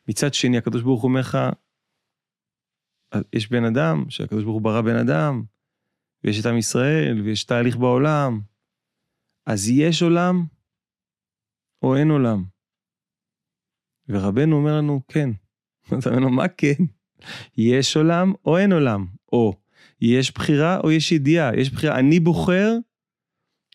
מצד 0.09 0.35
שני, 0.35 0.59
הקדוש 0.59 0.83
ברוך 0.83 1.03
הוא 1.03 1.09
אומר 1.09 1.21
לך, 1.21 1.39
יש 3.33 3.51
בן 3.51 3.65
אדם, 3.65 4.05
שהקדוש 4.09 4.45
ברוך 4.45 4.55
הוא 4.55 4.63
ברא 4.63 4.81
בן 4.81 4.97
אדם, 4.97 5.43
ויש 6.25 6.41
את 6.41 6.47
עם 6.47 6.57
ישראל, 6.57 7.21
ויש 7.25 7.45
תהליך 7.45 7.77
בעולם. 7.77 8.41
אז 9.49 9.69
יש 9.69 10.03
עולם, 10.03 10.45
או 11.83 11.97
אין 11.97 12.11
עולם? 12.11 12.45
ורבנו 14.09 14.57
אומר 14.57 14.77
לנו, 14.77 15.01
כן. 15.09 15.31
אתה 15.99 16.09
אומר 16.09 16.21
לו, 16.21 16.31
מה 16.31 16.49
כן? 16.49 16.85
יש 17.57 17.97
עולם 17.97 18.33
או 18.45 18.59
אין 18.59 18.73
עולם? 18.73 19.07
או 19.33 19.53
יש 20.01 20.35
בחירה 20.35 20.81
או 20.81 20.91
יש 20.91 21.13
ידיעה? 21.13 21.51
יש 21.61 21.71
בחירה, 21.71 21.99
אני 21.99 22.21
בוחר, 22.21 22.73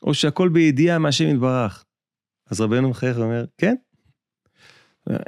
או 0.03 0.13
שהכל 0.13 0.49
בידיעה 0.49 0.99
מהשם 0.99 1.29
יתברך. 1.29 1.85
אז 2.45 2.61
רבנו 2.61 2.89
מחייך 2.89 3.17
ואומר, 3.17 3.45
כן, 3.57 3.75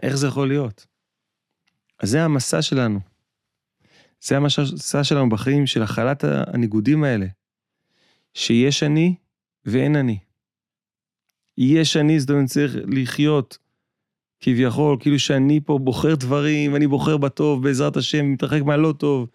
איך 0.04 0.16
זה 0.16 0.28
יכול 0.28 0.48
להיות? 0.48 0.88
אז 2.00 2.10
זה 2.10 2.24
המסע 2.24 2.62
שלנו. 2.62 3.00
זה 4.22 4.38
המסע 4.38 5.04
שלנו 5.04 5.30
בחיים 5.30 5.68
של 5.68 5.84
הכלת 5.84 6.24
הניגודים 6.24 7.04
האלה. 7.04 7.28
שיש 8.34 8.84
אני 8.84 9.16
ואין 9.66 9.96
אני. 9.96 10.25
יש 11.58 11.98
אני, 11.98 12.20
זאת 12.20 12.30
אומרת, 12.30 12.48
צריך 12.48 12.76
לחיות 12.88 13.58
כביכול, 14.40 14.98
כאילו 15.00 15.20
שאני 15.20 15.60
פה 15.66 15.80
בוחר 15.80 16.16
דברים, 16.16 16.76
אני 16.76 16.88
בוחר 16.88 17.18
בטוב, 17.18 17.64
בעזרת 17.64 17.98
השם, 17.98 18.32
מתרחק 18.32 18.62
מהלא 18.62 18.94
טוב, 18.98 19.30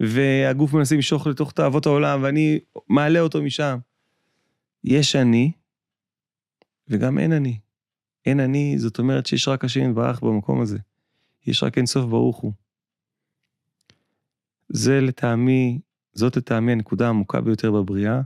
והגוף 0.00 0.72
מנסה 0.72 0.94
למשוך 0.94 1.26
לתוך 1.26 1.52
תאוות 1.52 1.86
העולם, 1.86 2.22
ואני 2.22 2.58
מעלה 2.88 3.20
אותו 3.20 3.42
משם. 3.42 3.78
יש 4.84 5.16
אני, 5.16 5.52
וגם 6.88 7.18
אין 7.18 7.32
אני. 7.32 7.58
אין 8.26 8.40
אני, 8.40 8.74
זאת 8.78 8.98
אומרת 8.98 9.26
שיש 9.26 9.48
רק 9.48 9.64
השם 9.64 9.90
יתברך 9.90 10.22
במקום 10.22 10.60
הזה. 10.60 10.78
יש 11.46 11.62
רק 11.62 11.78
אין 11.78 11.86
סוף 11.86 12.04
ברוך 12.04 12.36
הוא. 12.36 12.52
זה 14.68 15.00
לטעמי, 15.00 15.78
זאת 16.12 16.36
לטעמי 16.36 16.72
הנקודה 16.72 17.06
העמוקה 17.06 17.40
ביותר 17.40 17.72
בבריאה, 17.72 18.20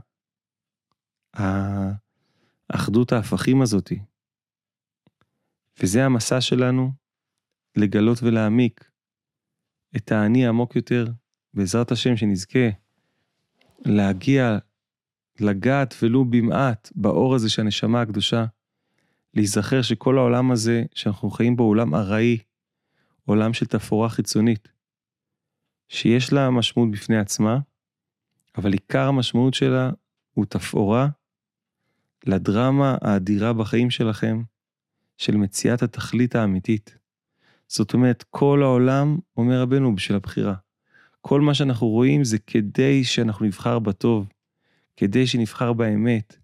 האחדות 2.71 3.11
ההפכים 3.11 3.61
הזאתי. 3.61 3.99
וזה 5.79 6.05
המסע 6.05 6.41
שלנו 6.41 6.91
לגלות 7.77 8.23
ולהעמיק 8.23 8.89
את 9.95 10.11
האני 10.11 10.45
העמוק 10.45 10.75
יותר, 10.75 11.07
בעזרת 11.53 11.91
השם 11.91 12.17
שנזכה 12.17 12.69
להגיע, 13.79 14.57
לגעת 15.39 15.95
ולו 16.01 16.25
במעט 16.25 16.91
באור 16.95 17.35
הזה 17.35 17.49
של 17.49 17.61
הנשמה 17.61 18.01
הקדושה, 18.01 18.45
להיזכר 19.33 19.81
שכל 19.81 20.17
העולם 20.17 20.51
הזה 20.51 20.83
שאנחנו 20.93 21.29
חיים 21.29 21.55
בו 21.55 21.63
הוא 21.63 21.69
עולם 21.69 21.95
ארעי, 21.95 22.37
עולם 23.25 23.53
של 23.53 23.65
תפאורה 23.65 24.09
חיצונית, 24.09 24.67
שיש 25.89 26.33
לה 26.33 26.49
משמעות 26.49 26.91
בפני 26.91 27.17
עצמה, 27.17 27.59
אבל 28.57 28.73
עיקר 28.73 29.07
המשמעות 29.07 29.53
שלה 29.53 29.89
הוא 30.33 30.45
תפאורה 30.45 31.07
לדרמה 32.25 32.97
האדירה 33.01 33.53
בחיים 33.53 33.89
שלכם, 33.89 34.41
של 35.17 35.37
מציאת 35.37 35.83
התכלית 35.83 36.35
האמיתית. 36.35 36.97
זאת 37.67 37.93
אומרת, 37.93 38.25
כל 38.29 38.63
העולם, 38.63 39.17
אומר 39.37 39.61
רבנו, 39.61 39.95
בשביל 39.95 40.15
הבחירה. 40.15 40.55
כל 41.21 41.41
מה 41.41 41.53
שאנחנו 41.53 41.87
רואים 41.87 42.23
זה 42.23 42.37
כדי 42.39 43.03
שאנחנו 43.03 43.45
נבחר 43.45 43.79
בטוב, 43.79 44.27
כדי 44.97 45.27
שנבחר 45.27 45.73
באמת, 45.73 46.37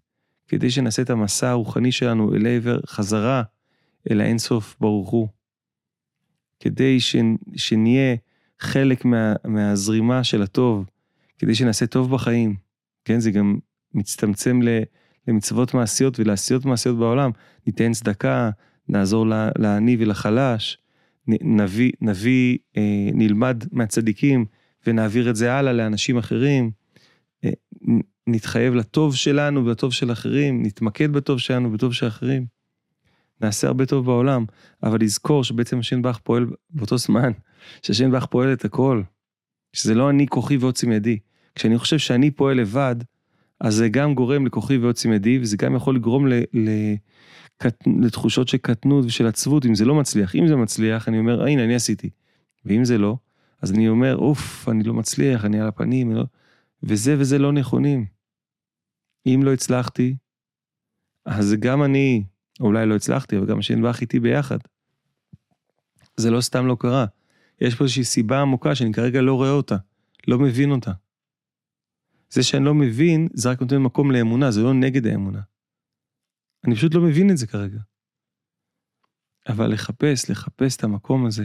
כדי 0.48 0.70
שנעשה 0.70 1.02
את 1.02 1.10
המסע 1.10 1.50
הרוחני 1.50 1.92
שלנו 1.92 2.34
אל 2.34 2.46
עבר 2.46 2.80
חזרה 2.86 3.42
אל 4.10 4.20
האינסוף 4.20 4.76
ברוך 4.80 5.10
הוא. 5.10 5.28
כדי 6.60 7.00
ש, 7.00 7.16
שנהיה 7.56 8.16
חלק 8.60 9.04
מה, 9.04 9.34
מהזרימה 9.44 10.24
של 10.24 10.42
הטוב, 10.42 10.84
כדי 11.38 11.54
שנעשה 11.54 11.86
טוב 11.86 12.14
בחיים. 12.14 12.56
כן, 13.04 13.20
זה 13.20 13.30
גם 13.30 13.58
מצטמצם 13.94 14.62
ל, 14.62 14.68
למצוות 15.28 15.74
מעשיות 15.74 16.20
ולעשיות 16.20 16.64
מעשיות 16.64 16.98
בעולם. 16.98 17.30
ניתן 17.66 17.92
צדקה, 17.92 18.50
נעזור 18.88 19.26
לעני 19.58 19.96
ולחלש, 20.00 20.78
נביא, 21.28 21.92
נביא, 22.00 22.58
אה, 22.76 23.10
נלמד 23.14 23.64
מהצדיקים 23.72 24.44
ונעביר 24.86 25.30
את 25.30 25.36
זה 25.36 25.52
הלאה 25.52 25.72
לאנשים 25.72 26.18
אחרים. 26.18 26.70
אה, 27.44 27.50
נתחייב 28.26 28.74
לטוב 28.74 29.14
שלנו 29.14 29.66
ולטוב 29.66 29.92
של 29.92 30.12
אחרים, 30.12 30.62
נתמקד 30.62 31.12
בטוב 31.12 31.38
שלנו 31.38 31.68
ובטוב 31.68 31.92
של 31.92 32.06
אחרים. 32.06 32.46
נעשה 33.40 33.66
הרבה 33.66 33.86
טוב 33.86 34.06
בעולם, 34.06 34.44
אבל 34.82 35.00
לזכור 35.00 35.44
שבעצם 35.44 35.78
השם 35.78 36.02
באך 36.02 36.18
פועל 36.18 36.46
באותו 36.70 36.98
זמן, 36.98 37.32
שהשם 37.82 38.10
באך 38.10 38.26
פועל 38.26 38.52
את 38.52 38.64
הכל, 38.64 39.02
שזה 39.72 39.94
לא 39.94 40.10
אני 40.10 40.26
כוחי 40.26 40.56
ועוצם 40.56 40.92
ידי. 40.92 41.18
כשאני 41.54 41.78
חושב 41.78 41.98
שאני 41.98 42.30
פועל 42.30 42.56
לבד, 42.56 42.96
אז 43.60 43.74
זה 43.74 43.88
גם 43.88 44.14
גורם 44.14 44.46
לכוחי 44.46 44.78
ועוצם 44.78 45.12
ידי, 45.12 45.38
וזה 45.38 45.56
גם 45.56 45.74
יכול 45.74 45.96
לגרום 45.96 46.26
ל, 46.26 46.32
ל, 46.52 46.70
לתחושות 48.00 48.48
של 48.48 48.58
קטנות 48.58 49.04
ושל 49.04 49.26
עצבות, 49.26 49.66
אם 49.66 49.74
זה 49.74 49.84
לא 49.84 49.94
מצליח. 49.94 50.36
אם 50.36 50.48
זה 50.48 50.56
מצליח, 50.56 51.08
אני 51.08 51.18
אומר, 51.18 51.42
הנה, 51.42 51.64
אני 51.64 51.74
עשיתי. 51.74 52.10
ואם 52.64 52.84
זה 52.84 52.98
לא, 52.98 53.16
אז 53.62 53.72
אני 53.72 53.88
אומר, 53.88 54.16
אוף, 54.16 54.68
אני 54.68 54.82
לא 54.82 54.94
מצליח, 54.94 55.44
אני 55.44 55.60
על 55.60 55.68
הפנים, 55.68 56.12
לא... 56.12 56.24
וזה 56.82 57.16
וזה 57.18 57.38
לא 57.38 57.52
נכונים. 57.52 58.06
אם 59.26 59.40
לא 59.44 59.52
הצלחתי, 59.52 60.16
אז 61.26 61.54
גם 61.60 61.82
אני, 61.82 62.24
אולי 62.60 62.86
לא 62.86 62.94
הצלחתי, 62.96 63.38
אבל 63.38 63.46
גם 63.46 63.62
שנבח 63.62 64.00
איתי 64.00 64.20
ביחד. 64.20 64.58
זה 66.16 66.30
לא 66.30 66.40
סתם 66.40 66.66
לא 66.66 66.76
קרה. 66.80 67.06
יש 67.60 67.74
פה 67.74 67.84
איזושהי 67.84 68.04
סיבה 68.04 68.40
עמוקה 68.40 68.74
שאני 68.74 68.92
כרגע 68.92 69.20
לא 69.20 69.34
רואה 69.34 69.50
אותה, 69.50 69.76
לא 70.28 70.38
מבין 70.38 70.70
אותה. 70.70 70.92
זה 72.30 72.42
שאני 72.42 72.64
לא 72.64 72.74
מבין, 72.74 73.28
זה 73.32 73.50
רק 73.50 73.60
נותן 73.60 73.76
מקום 73.76 74.10
לאמונה, 74.10 74.50
זה 74.50 74.62
לא 74.62 74.74
נגד 74.74 75.06
האמונה. 75.06 75.40
אני 76.66 76.74
פשוט 76.74 76.94
לא 76.94 77.00
מבין 77.00 77.30
את 77.30 77.36
זה 77.36 77.46
כרגע. 77.46 77.78
אבל 79.48 79.72
לחפש, 79.72 80.30
לחפש 80.30 80.76
את 80.76 80.84
המקום 80.84 81.26
הזה, 81.26 81.44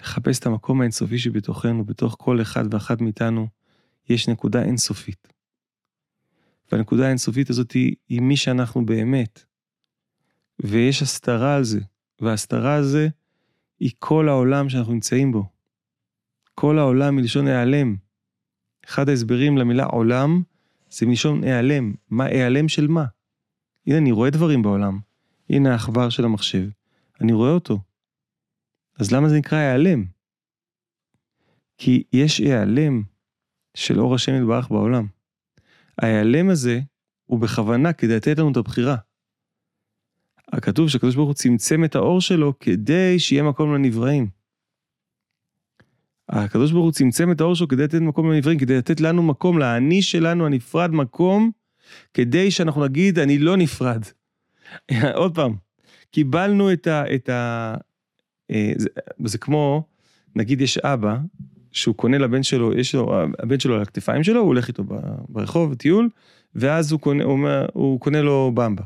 לחפש 0.00 0.38
את 0.38 0.46
המקום 0.46 0.80
האינסופי 0.80 1.18
שבתוכנו, 1.18 1.84
בתוך 1.84 2.16
כל 2.18 2.42
אחד 2.42 2.74
ואחת 2.74 3.00
מאיתנו, 3.00 3.48
יש 4.08 4.28
נקודה 4.28 4.62
אינסופית. 4.62 5.28
והנקודה 6.72 7.06
האינסופית 7.06 7.50
הזאת 7.50 7.72
היא, 7.72 7.94
היא 8.08 8.20
מי 8.20 8.36
שאנחנו 8.36 8.86
באמת. 8.86 9.44
ויש 10.62 11.02
הסתרה 11.02 11.56
על 11.56 11.64
זה, 11.64 11.80
וההסתרה 12.20 12.74
הזה 12.74 13.08
היא 13.80 13.92
כל 13.98 14.28
העולם 14.28 14.68
שאנחנו 14.68 14.92
נמצאים 14.92 15.32
בו. 15.32 15.44
כל 16.54 16.78
העולם 16.78 17.16
מלשון 17.16 17.46
היעלם. 17.46 17.96
אחד 18.88 19.08
ההסברים 19.08 19.58
למילה 19.58 19.84
עולם 19.84 20.42
זה 20.90 21.06
מלשון 21.06 21.44
היעלם. 21.44 21.94
מה 22.10 22.24
היעלם 22.24 22.68
של 22.68 22.86
מה? 22.86 23.04
הנה, 23.86 23.98
אני 23.98 24.12
רואה 24.12 24.30
דברים 24.30 24.62
בעולם. 24.62 24.98
הנה 25.50 25.72
העכבר 25.72 26.08
של 26.08 26.24
המחשב, 26.24 26.68
אני 27.20 27.32
רואה 27.32 27.50
אותו. 27.50 27.78
אז 28.98 29.12
למה 29.12 29.28
זה 29.28 29.38
נקרא 29.38 29.58
היעלם? 29.58 30.04
כי 31.78 32.02
יש 32.12 32.38
היעלם 32.38 33.02
של 33.74 34.00
אור 34.00 34.14
השם 34.14 34.34
יתברך 34.34 34.68
בעולם. 34.68 35.06
ההיעלם 35.98 36.50
הזה 36.50 36.80
הוא 37.26 37.40
בכוונה 37.40 37.92
כדי 37.92 38.16
לתת 38.16 38.38
לנו 38.38 38.52
את 38.52 38.56
הבחירה. 38.56 38.96
הכתוב 40.52 40.88
שהקדוש 40.88 41.14
ברוך 41.14 41.28
הוא 41.28 41.34
צמצם 41.34 41.84
את 41.84 41.94
האור 41.94 42.20
שלו 42.20 42.58
כדי 42.58 43.18
שיהיה 43.18 43.42
מקום 43.42 43.74
לנבראים. 43.74 44.28
הקדוש 46.34 46.72
ברוך 46.72 46.84
הוא 46.84 46.92
צמצם 46.92 47.30
את 47.30 47.40
האור 47.40 47.54
שלו 47.54 47.68
כדי 47.68 47.82
לתת 47.82 48.00
מקום 48.00 48.30
לנבראים, 48.30 48.58
כדי 48.58 48.76
לתת 48.76 49.00
לנו 49.00 49.22
מקום, 49.22 49.58
לאני 49.58 50.02
שלנו 50.02 50.46
הנפרד 50.46 50.90
מקום, 50.90 51.50
כדי 52.14 52.50
שאנחנו 52.50 52.84
נגיד, 52.84 53.18
אני 53.18 53.38
לא 53.38 53.56
נפרד. 53.56 54.04
עוד 55.14 55.34
פעם, 55.34 55.54
קיבלנו 56.10 56.72
את 56.72 56.86
ה... 56.86 57.14
את 57.14 57.28
ה 57.28 57.74
אה, 58.50 58.72
זה, 58.76 58.88
זה 59.24 59.38
כמו, 59.38 59.84
נגיד 60.36 60.60
יש 60.60 60.78
אבא, 60.78 61.16
שהוא 61.72 61.94
קונה 61.94 62.18
לבן 62.18 62.42
שלו, 62.42 62.72
יש 62.72 62.94
לו, 62.94 63.22
הבן 63.38 63.60
שלו 63.60 63.74
על 63.74 63.82
הכתפיים 63.82 64.24
שלו, 64.24 64.40
הוא 64.40 64.46
הולך 64.46 64.68
איתו 64.68 64.84
ברחוב, 65.28 65.74
טיול, 65.74 66.08
ואז 66.54 66.92
הוא 66.92 67.00
קונה, 67.00 67.24
הוא, 67.24 67.48
הוא 67.72 68.00
קונה 68.00 68.22
לו 68.22 68.52
במבה. 68.54 68.84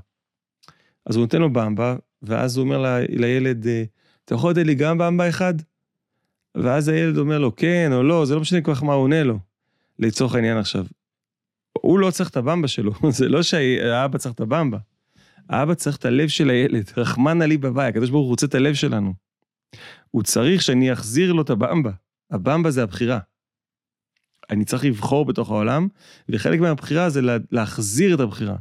אז 1.07 1.17
הוא 1.17 1.23
נותן 1.23 1.41
לו 1.41 1.53
במבה, 1.53 1.97
ואז 2.23 2.57
הוא 2.57 2.65
אומר 2.65 2.79
ל, 2.79 3.05
לילד, 3.09 3.67
אה, 3.67 3.85
אתה 4.25 4.35
יכול 4.35 4.51
לתת 4.51 4.67
לי 4.67 4.75
גם 4.75 4.99
במבה 4.99 5.29
אחד? 5.29 5.55
ואז 6.55 6.89
הילד 6.89 7.19
אומר 7.19 7.39
לו, 7.39 7.57
כן 7.57 7.91
או 7.93 8.03
לא, 8.03 8.25
זה 8.25 8.35
לא 8.35 8.41
משנה 8.41 8.61
כל 8.61 8.75
כך 8.75 8.83
מה 8.83 8.93
הוא 8.93 9.03
עונה 9.03 9.23
לו, 9.23 9.39
לצורך 9.99 10.35
העניין 10.35 10.57
עכשיו. 10.57 10.85
הוא 11.73 11.99
לא 11.99 12.11
צריך 12.11 12.31
את 12.31 12.37
הבמבה 12.37 12.69
שלו, 12.69 12.93
זה 13.19 13.29
לא 13.29 13.43
שהאבא 13.43 14.19
צריך 14.19 14.35
את 14.35 14.41
הבמבה. 14.41 14.79
האבא 15.49 15.75
צריך 15.75 15.97
את 15.97 16.05
הלב 16.05 16.29
של 16.29 16.51
הילד, 16.51 16.91
רחמנא 16.97 17.45
לי 17.45 17.57
בבית, 17.57 17.95
הקדוש 17.95 18.11
ברוך 18.11 18.23
הוא 18.23 18.31
רוצה 18.31 18.47
את 18.47 18.55
הלב 18.55 18.75
שלנו. 18.75 19.15
הוא 20.11 20.23
צריך 20.23 20.63
שאני 20.63 20.93
אחזיר 20.93 21.33
לו 21.33 21.43
את 21.43 21.51
הבמבה. 21.51 21.91
הבמבה 22.31 22.71
זה 22.71 22.83
הבחירה. 22.83 23.19
אני 24.51 24.65
צריך 24.65 24.85
לבחור 24.85 25.25
בתוך 25.25 25.51
העולם, 25.51 25.89
וחלק 26.29 26.61
מהבחירה 26.61 27.11
זה 27.11 27.21
להחזיר 27.51 28.15
את 28.15 28.21
הבחירה. 28.21 28.57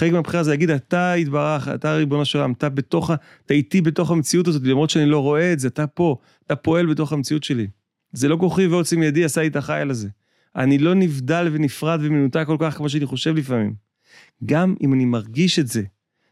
חלק 0.00 0.12
מהבחירה 0.12 0.42
זה 0.42 0.50
להגיד, 0.50 0.70
אתה 0.70 1.14
יתברך, 1.16 1.68
אתה 1.68 1.94
ריבונו 1.94 2.24
של 2.24 2.38
עולם, 2.38 2.52
אתה 2.52 2.68
בתוך, 2.68 3.10
אתה 3.46 3.54
איתי 3.54 3.80
בתוך 3.80 4.10
המציאות 4.10 4.48
הזאת, 4.48 4.62
למרות 4.64 4.90
שאני 4.90 5.06
לא 5.06 5.20
רואה 5.20 5.52
את 5.52 5.58
זה, 5.58 5.68
אתה 5.68 5.86
פה, 5.86 6.16
אתה 6.46 6.56
פועל 6.56 6.86
בתוך 6.86 7.12
המציאות 7.12 7.44
שלי. 7.44 7.66
זה 8.12 8.28
לא 8.28 8.36
כוחי 8.40 8.66
ועוצם 8.66 9.02
ידי 9.02 9.24
עשה 9.24 9.40
לי 9.40 9.46
את 9.46 9.56
החייל 9.56 9.90
הזה. 9.90 10.08
אני 10.56 10.78
לא 10.78 10.94
נבדל 10.94 11.48
ונפרד 11.52 11.98
ומנותק 12.02 12.44
כל 12.46 12.56
כך 12.60 12.76
כמו 12.76 12.88
שאני 12.88 13.06
חושב 13.06 13.36
לפעמים. 13.36 13.74
גם 14.44 14.74
אם 14.82 14.92
אני 14.92 15.04
מרגיש 15.04 15.58
את 15.58 15.66
זה, 15.66 15.82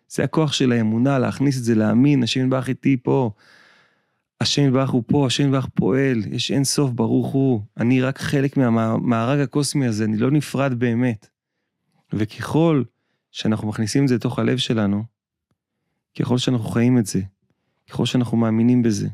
זה 0.08 0.24
הכוח 0.24 0.52
של 0.52 0.72
האמונה, 0.72 1.18
להכניס 1.18 1.58
את 1.58 1.64
זה, 1.64 1.74
להאמין, 1.74 2.22
השם 2.22 2.44
יתברך 2.44 2.68
איתי 2.68 2.96
פה, 3.02 3.30
השם 4.40 4.66
יתברך 4.66 4.90
הוא 4.90 5.02
פה, 5.06 5.26
השם 5.26 5.44
יתברך 5.44 5.66
פועל, 5.74 6.22
יש 6.30 6.50
אין 6.50 6.64
סוף, 6.64 6.90
ברוך 6.90 7.26
הוא. 7.26 7.60
אני 7.76 8.02
רק 8.02 8.18
חלק 8.18 8.56
מהמארג 8.56 9.40
הקוסמי 9.40 9.86
הזה, 9.86 10.04
אני 10.04 10.16
לא 10.16 10.30
נפרד 10.30 10.74
באמת. 10.74 11.28
וככל 12.12 12.82
שאנחנו 13.34 13.68
מכניסים 13.68 14.02
את 14.02 14.08
זה 14.08 14.14
לתוך 14.14 14.38
הלב 14.38 14.56
שלנו, 14.56 15.04
ככל 16.18 16.38
שאנחנו 16.38 16.64
חיים 16.64 16.98
את 16.98 17.06
זה, 17.06 17.20
ככל 17.90 18.06
שאנחנו 18.06 18.36
מאמינים 18.36 18.82
בזה, 18.82 19.08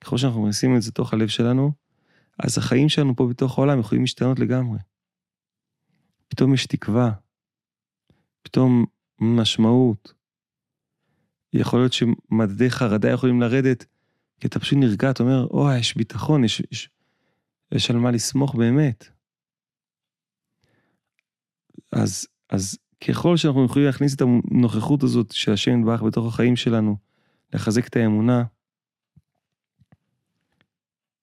ככל 0.00 0.18
שאנחנו 0.18 0.40
מכניסים 0.40 0.76
את 0.76 0.82
זה 0.82 0.90
לתוך 0.90 1.12
הלב 1.12 1.28
שלנו, 1.28 1.72
אז 2.38 2.58
החיים 2.58 2.88
שלנו 2.88 3.16
פה 3.16 3.26
בתוך 3.30 3.58
העולם 3.58 3.80
יכולים 3.80 4.02
להשתנות 4.02 4.38
לגמרי. 4.38 4.78
פתאום 6.28 6.54
יש 6.54 6.66
תקווה, 6.66 7.12
פתאום 8.42 8.86
משמעות. 9.20 10.12
יכול 11.52 11.80
להיות 11.80 11.92
שמדדי 11.92 12.70
חרדה 12.70 13.10
יכולים 13.10 13.40
לרדת, 13.40 13.86
כי 14.40 14.46
אתה 14.46 14.60
פשוט 14.60 14.78
נרגע, 14.78 15.10
אתה 15.10 15.22
אומר, 15.22 15.46
אוי, 15.46 15.78
יש 15.78 15.96
ביטחון, 15.96 16.44
יש, 16.44 16.62
יש, 16.72 16.90
יש 17.72 17.90
על 17.90 17.96
מה 17.96 18.10
לסמוך 18.10 18.54
באמת. 18.54 19.08
אז, 21.92 22.26
אז 22.50 22.78
ככל 23.00 23.36
שאנחנו 23.36 23.64
יכולים 23.64 23.86
להכניס 23.86 24.14
את 24.14 24.20
הנוכחות 24.20 25.02
הזאת 25.02 25.32
של 25.32 25.52
השם 25.52 25.80
יתברך 25.80 26.02
בתוך 26.02 26.34
החיים 26.34 26.56
שלנו, 26.56 26.96
לחזק 27.52 27.86
את 27.86 27.96
האמונה, 27.96 28.44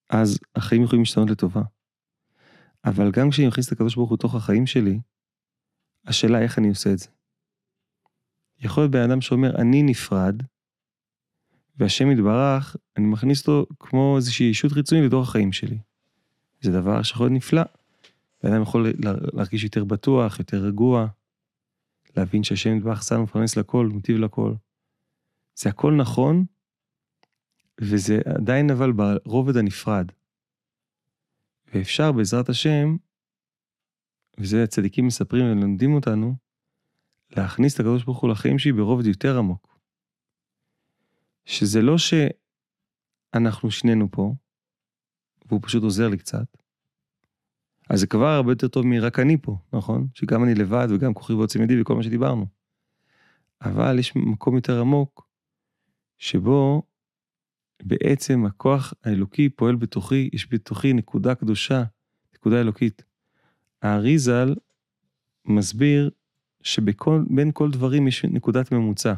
אז 0.09 0.39
החיים 0.55 0.83
יכולים 0.83 1.01
להשתנות 1.01 1.29
לטובה. 1.29 1.61
אבל 2.85 3.11
גם 3.11 3.29
כשאני 3.29 3.47
מכניס 3.47 3.67
את 3.67 3.71
הקדוש 3.71 3.95
ברוך 3.95 4.09
הוא 4.09 4.17
לתוך 4.19 4.35
החיים 4.35 4.67
שלי, 4.67 4.99
השאלה 6.05 6.41
איך 6.41 6.59
אני 6.59 6.69
עושה 6.69 6.93
את 6.93 6.99
זה. 6.99 7.07
יכול 8.59 8.83
להיות 8.83 8.91
בן 8.91 9.09
אדם 9.09 9.21
שאומר, 9.21 9.55
אני 9.55 9.83
נפרד, 9.83 10.35
והשם 11.77 12.11
יתברך, 12.11 12.75
אני 12.97 13.05
מכניס 13.05 13.39
אותו 13.39 13.65
כמו 13.79 14.17
איזושהי 14.17 14.47
אישות 14.47 14.71
חיצונית 14.71 15.05
לתוך 15.05 15.29
החיים 15.29 15.51
שלי. 15.51 15.77
זה 16.61 16.71
דבר 16.71 17.03
שיכול 17.03 17.25
להיות 17.25 17.37
נפלא. 17.37 17.61
בן 18.43 18.53
אדם 18.53 18.61
יכול 18.61 18.93
להרגיש 19.33 19.63
יותר 19.63 19.83
בטוח, 19.83 20.39
יותר 20.39 20.57
רגוע, 20.57 21.07
להבין 22.17 22.43
שהשם 22.43 22.77
יתברך 22.77 23.03
שם 23.03 23.23
מפרנס 23.23 23.57
לכל, 23.57 23.87
מוטיב 23.87 24.17
לכל. 24.17 24.53
זה 25.55 25.69
הכל 25.69 25.93
נכון, 25.93 26.45
וזה 27.81 28.19
עדיין 28.35 28.71
אבל 28.71 28.91
ברובד 28.91 29.57
הנפרד. 29.57 30.11
ואפשר 31.73 32.11
בעזרת 32.11 32.49
השם, 32.49 32.95
וזה 34.39 34.63
הצדיקים 34.63 35.07
מספרים 35.07 35.45
ולומדים 35.45 35.93
אותנו, 35.93 36.35
להכניס 37.37 37.75
את 37.75 37.79
הקדוש 37.79 38.03
ברוך 38.03 38.19
הוא 38.19 38.29
לחיים 38.29 38.59
שלי 38.59 38.71
ברובד 38.71 39.05
יותר 39.05 39.37
עמוק. 39.37 39.79
שזה 41.45 41.81
לא 41.81 41.95
שאנחנו 41.97 43.71
שנינו 43.71 44.11
פה, 44.11 44.33
והוא 45.45 45.61
פשוט 45.63 45.83
עוזר 45.83 46.09
לי 46.09 46.17
קצת, 46.17 46.57
אז 47.89 47.99
זה 47.99 48.07
כבר 48.07 48.27
הרבה 48.27 48.51
יותר 48.51 48.67
טוב 48.67 48.85
מרק 48.85 49.19
אני 49.19 49.37
פה, 49.41 49.57
נכון? 49.73 50.07
שגם 50.13 50.43
אני 50.43 50.55
לבד 50.55 50.87
וגם 50.89 51.13
כוחי 51.13 51.33
ועוצם 51.33 51.61
ידי 51.61 51.81
וכל 51.81 51.95
מה 51.95 52.03
שדיברנו. 52.03 52.47
אבל 53.61 53.99
יש 53.99 54.15
מקום 54.15 54.55
יותר 54.55 54.79
עמוק, 54.79 55.27
שבו 56.17 56.83
בעצם 57.83 58.45
הכוח 58.45 58.93
האלוקי 59.03 59.49
פועל 59.49 59.75
בתוכי, 59.75 60.29
יש 60.33 60.47
בתוכי 60.51 60.93
נקודה 60.93 61.35
קדושה, 61.35 61.83
נקודה 62.35 62.61
אלוקית. 62.61 63.03
האריזל 63.81 64.55
מסביר 65.45 66.09
שבין 66.61 67.51
כל 67.53 67.71
דברים 67.71 68.07
יש 68.07 68.25
נקודת 68.25 68.71
ממוצע. 68.71 69.13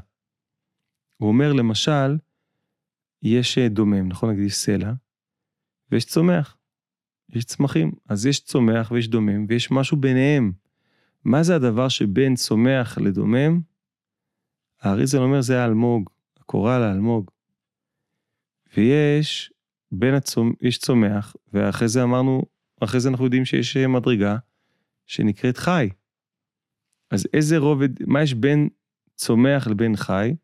הוא 1.18 1.28
אומר, 1.28 1.54
למשל, 1.54 2.18
יש 3.22 3.58
דומם, 3.58 4.08
נכון? 4.08 4.30
נגיד 4.30 4.44
יש 4.44 4.56
סלע, 4.56 4.94
ויש 5.92 6.06
צומח, 6.06 6.57
יש 7.30 7.46
צמחים. 7.46 7.92
אז 8.10 8.26
יש 8.26 8.40
צומח 8.40 8.92
ויש 8.92 9.08
דומם, 9.08 9.46
ויש 9.50 9.72
משהו 9.72 9.98
ביניהם. 9.98 10.52
מה 11.24 11.44
זה 11.44 11.56
הדבר 11.56 11.90
שבין 11.90 12.36
צומח 12.36 12.98
לדומם? 12.98 13.60
האריזל 14.82 15.18
אומר 15.18 15.42
זה 15.42 15.62
האלמוג, 15.62 16.10
הקורל 16.40 16.82
האלמוג. 16.82 17.32
ויש 18.78 19.54
בין 19.92 20.14
הצומח, 20.14 20.56
יש 20.62 20.78
צומח, 20.78 21.36
ואחרי 21.54 21.88
זה 21.88 22.04
אמרנו, 22.04 22.44
אחרי 22.82 23.00
זה 23.00 23.10
אנחנו 23.10 23.26
יודעים 23.26 23.46
שיש 23.46 23.78
אה, 23.78 23.88
מדרגה 23.88 24.38
שנקראת 25.06 25.58
חי. 25.58 25.90
אז 27.12 27.28
איזה 27.34 27.58
רובד, 27.58 27.90
מה 28.08 28.24
יש 28.24 28.34
בין 28.34 28.70
צומח 29.16 29.68
לבין 29.68 29.96
חי? 29.96 30.36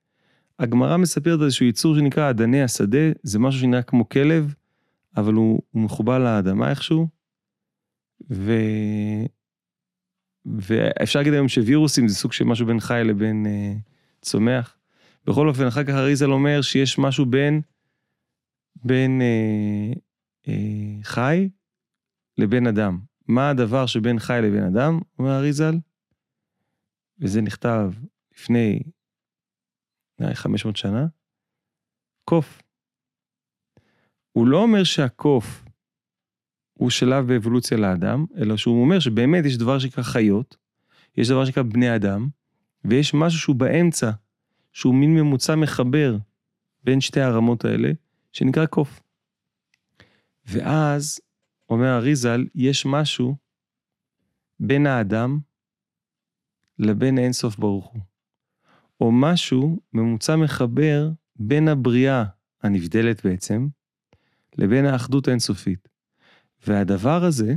הגמרא 0.60 0.98
מספרת 0.98 1.42
איזשהו 1.42 1.66
יצור 1.66 1.96
שנקרא 1.96 2.30
אדני 2.30 2.64
השדה, 2.64 3.12
זה 3.24 3.40
משהו 3.40 3.62
שנראה 3.62 3.82
כמו 3.82 4.10
כלב, 4.10 4.54
אבל 5.18 5.34
הוא, 5.34 5.62
הוא 5.72 5.82
מחובר 5.84 6.20
לאדמה 6.20 6.70
איכשהו. 6.70 7.08
ו... 8.32 8.52
ואפשר 10.46 11.20
להגיד 11.20 11.34
היום 11.34 11.48
שווירוסים 11.48 12.08
זה 12.08 12.16
סוג 12.16 12.34
של 12.34 12.46
משהו 12.46 12.66
בין 12.66 12.80
חי 12.80 13.02
לבין 13.06 13.46
אה, 13.46 13.74
צומח. 14.22 14.78
בכל 15.26 15.48
אופן, 15.48 15.68
אחר 15.68 15.84
כך 15.84 15.94
אריזל 15.94 16.32
אומר 16.32 16.62
שיש 16.62 17.00
משהו 17.00 17.26
בין, 17.26 17.62
בין 18.76 19.22
אה, 19.22 19.94
אה, 20.48 21.04
חי 21.04 21.50
לבין 22.38 22.68
אדם. 22.68 23.00
מה 23.28 23.50
הדבר 23.50 23.86
שבין 23.86 24.20
חי 24.20 24.40
לבין 24.44 24.64
אדם, 24.64 25.00
אומר 25.20 25.38
אריזל? 25.38 25.76
וזה 27.20 27.42
נכתב 27.42 27.92
לפני 28.36 28.84
500 30.34 30.76
שנה, 30.76 31.06
קוף. 32.26 32.63
הוא 34.34 34.48
לא 34.48 34.58
אומר 34.58 34.84
שהקוף 34.84 35.64
הוא 36.74 36.90
שלב 36.90 37.28
באבולוציה 37.28 37.78
לאדם, 37.78 38.26
אלא 38.38 38.58
שהוא 38.58 38.82
אומר 38.82 39.00
שבאמת 39.00 39.46
יש 39.46 39.58
דבר 39.58 39.80
שנקרא 39.80 40.04
חיות, 40.04 40.58
יש 41.18 41.30
דבר 41.30 41.46
שנקרא 41.46 41.64
בני 41.64 41.96
אדם, 41.96 42.28
ויש 42.86 43.14
משהו 43.14 43.40
שהוא 43.40 43.56
באמצע, 43.56 44.12
שהוא 44.72 44.96
מין 44.96 45.16
ממוצע 45.16 45.56
מחבר 45.56 46.18
בין 46.84 47.02
שתי 47.02 47.22
הרמות 47.22 47.66
האלה, 47.66 47.92
שנקרא 48.32 48.66
קוף. 48.66 49.02
ואז, 50.46 51.20
אומר 51.70 51.98
אריזל, 51.98 52.46
יש 52.56 52.86
משהו 52.86 53.36
בין 54.60 54.88
האדם 54.88 55.40
לבין 56.80 57.18
אינסוף 57.18 57.56
ברוך 57.56 57.86
הוא. 57.86 58.02
או 59.02 59.12
משהו 59.12 59.80
ממוצע 59.94 60.36
מחבר 60.36 61.10
בין 61.36 61.68
הבריאה 61.68 62.24
הנבדלת 62.64 63.26
בעצם, 63.26 63.68
לבין 64.58 64.86
האחדות 64.86 65.28
האינסופית. 65.28 65.88
והדבר 66.68 67.24
הזה 67.24 67.56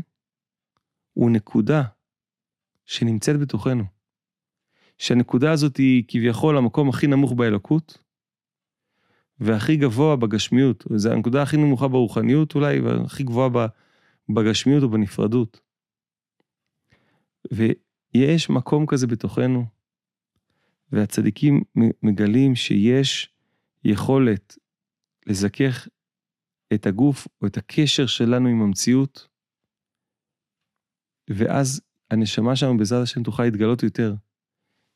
הוא 1.12 1.30
נקודה 1.30 1.82
שנמצאת 2.84 3.40
בתוכנו. 3.40 3.84
שהנקודה 4.98 5.52
הזאת 5.52 5.76
היא 5.76 6.04
כביכול 6.08 6.58
המקום 6.58 6.88
הכי 6.88 7.06
נמוך 7.06 7.32
באלוקות, 7.32 7.98
והכי 9.40 9.76
גבוה 9.76 10.16
בגשמיות, 10.16 10.84
זו 10.94 11.12
הנקודה 11.12 11.42
הכי 11.42 11.56
נמוכה 11.56 11.88
ברוחניות 11.88 12.54
אולי, 12.54 12.80
והכי 12.80 13.22
גבוהה 13.22 13.68
בגשמיות 14.28 14.82
או 14.82 14.88
בנפרדות. 14.88 15.60
יש 18.14 18.50
מקום 18.50 18.86
כזה 18.86 19.06
בתוכנו, 19.06 19.64
והצדיקים 20.92 21.62
מגלים 22.02 22.54
שיש 22.54 23.30
יכולת 23.84 24.58
לזכך 25.26 25.88
את 26.74 26.86
הגוף 26.86 27.28
או 27.42 27.46
את 27.46 27.56
הקשר 27.56 28.06
שלנו 28.06 28.48
עם 28.48 28.62
המציאות, 28.62 29.28
ואז 31.30 31.80
הנשמה 32.10 32.56
שלנו 32.56 32.76
בעזרת 32.76 33.02
השם 33.02 33.22
תוכל 33.22 33.42
להתגלות 33.42 33.82
יותר. 33.82 34.14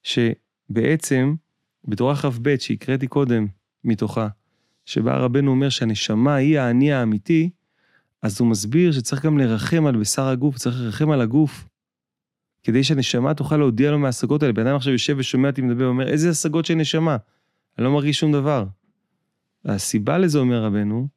שבעצם, 0.03 1.35
בתורה 1.85 2.17
כ"ב 2.17 2.57
שהקראתי 2.59 3.07
קודם 3.07 3.47
מתוכה, 3.85 4.29
שבה 4.85 5.17
רבנו 5.17 5.51
אומר 5.51 5.69
שהנשמה 5.69 6.35
היא 6.35 6.59
האני 6.59 6.93
האמיתי, 6.93 7.51
אז 8.23 8.41
הוא 8.41 8.49
מסביר 8.49 8.93
שצריך 8.93 9.25
גם 9.25 9.39
לרחם 9.39 9.87
על 9.87 9.97
בשר 9.97 10.27
הגוף, 10.27 10.57
צריך 10.57 10.77
לרחם 10.81 11.11
על 11.11 11.21
הגוף, 11.21 11.69
כדי 12.63 12.85
שהנשמה 12.85 13.35
תוכל 13.35 13.57
להודיע 13.57 13.91
לו 13.91 13.99
מההשגות 13.99 14.43
האלה. 14.43 14.53
בן 14.53 14.67
אדם 14.67 14.77
עכשיו 14.77 14.93
יושב 14.93 15.17
ושומע 15.19 15.49
אותי 15.51 15.63
מדבר 15.63 15.85
ואומר, 15.85 16.09
איזה 16.09 16.31
השגות 16.31 16.65
של 16.65 16.75
נשמה? 16.75 17.17
אני 17.79 17.85
לא 17.85 17.93
מרגיש 17.93 18.21
שום 18.21 18.33
דבר. 18.33 18.67
הסיבה 19.65 20.19
לזה, 20.19 20.39
אומר 20.39 20.65
רבנו, 20.65 21.09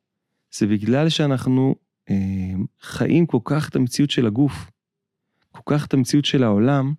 זה 0.53 0.67
בגלל 0.67 1.09
שאנחנו 1.09 1.75
אה, 2.09 2.53
חיים 2.81 3.25
כל 3.25 3.39
כך 3.43 3.69
את 3.69 3.75
המציאות 3.75 4.11
של 4.11 4.27
הגוף, 4.27 4.71
כל 5.51 5.61
כך 5.65 5.85
את 5.85 5.93
המציאות 5.93 6.25
של 6.25 6.43
העולם, 6.43 6.93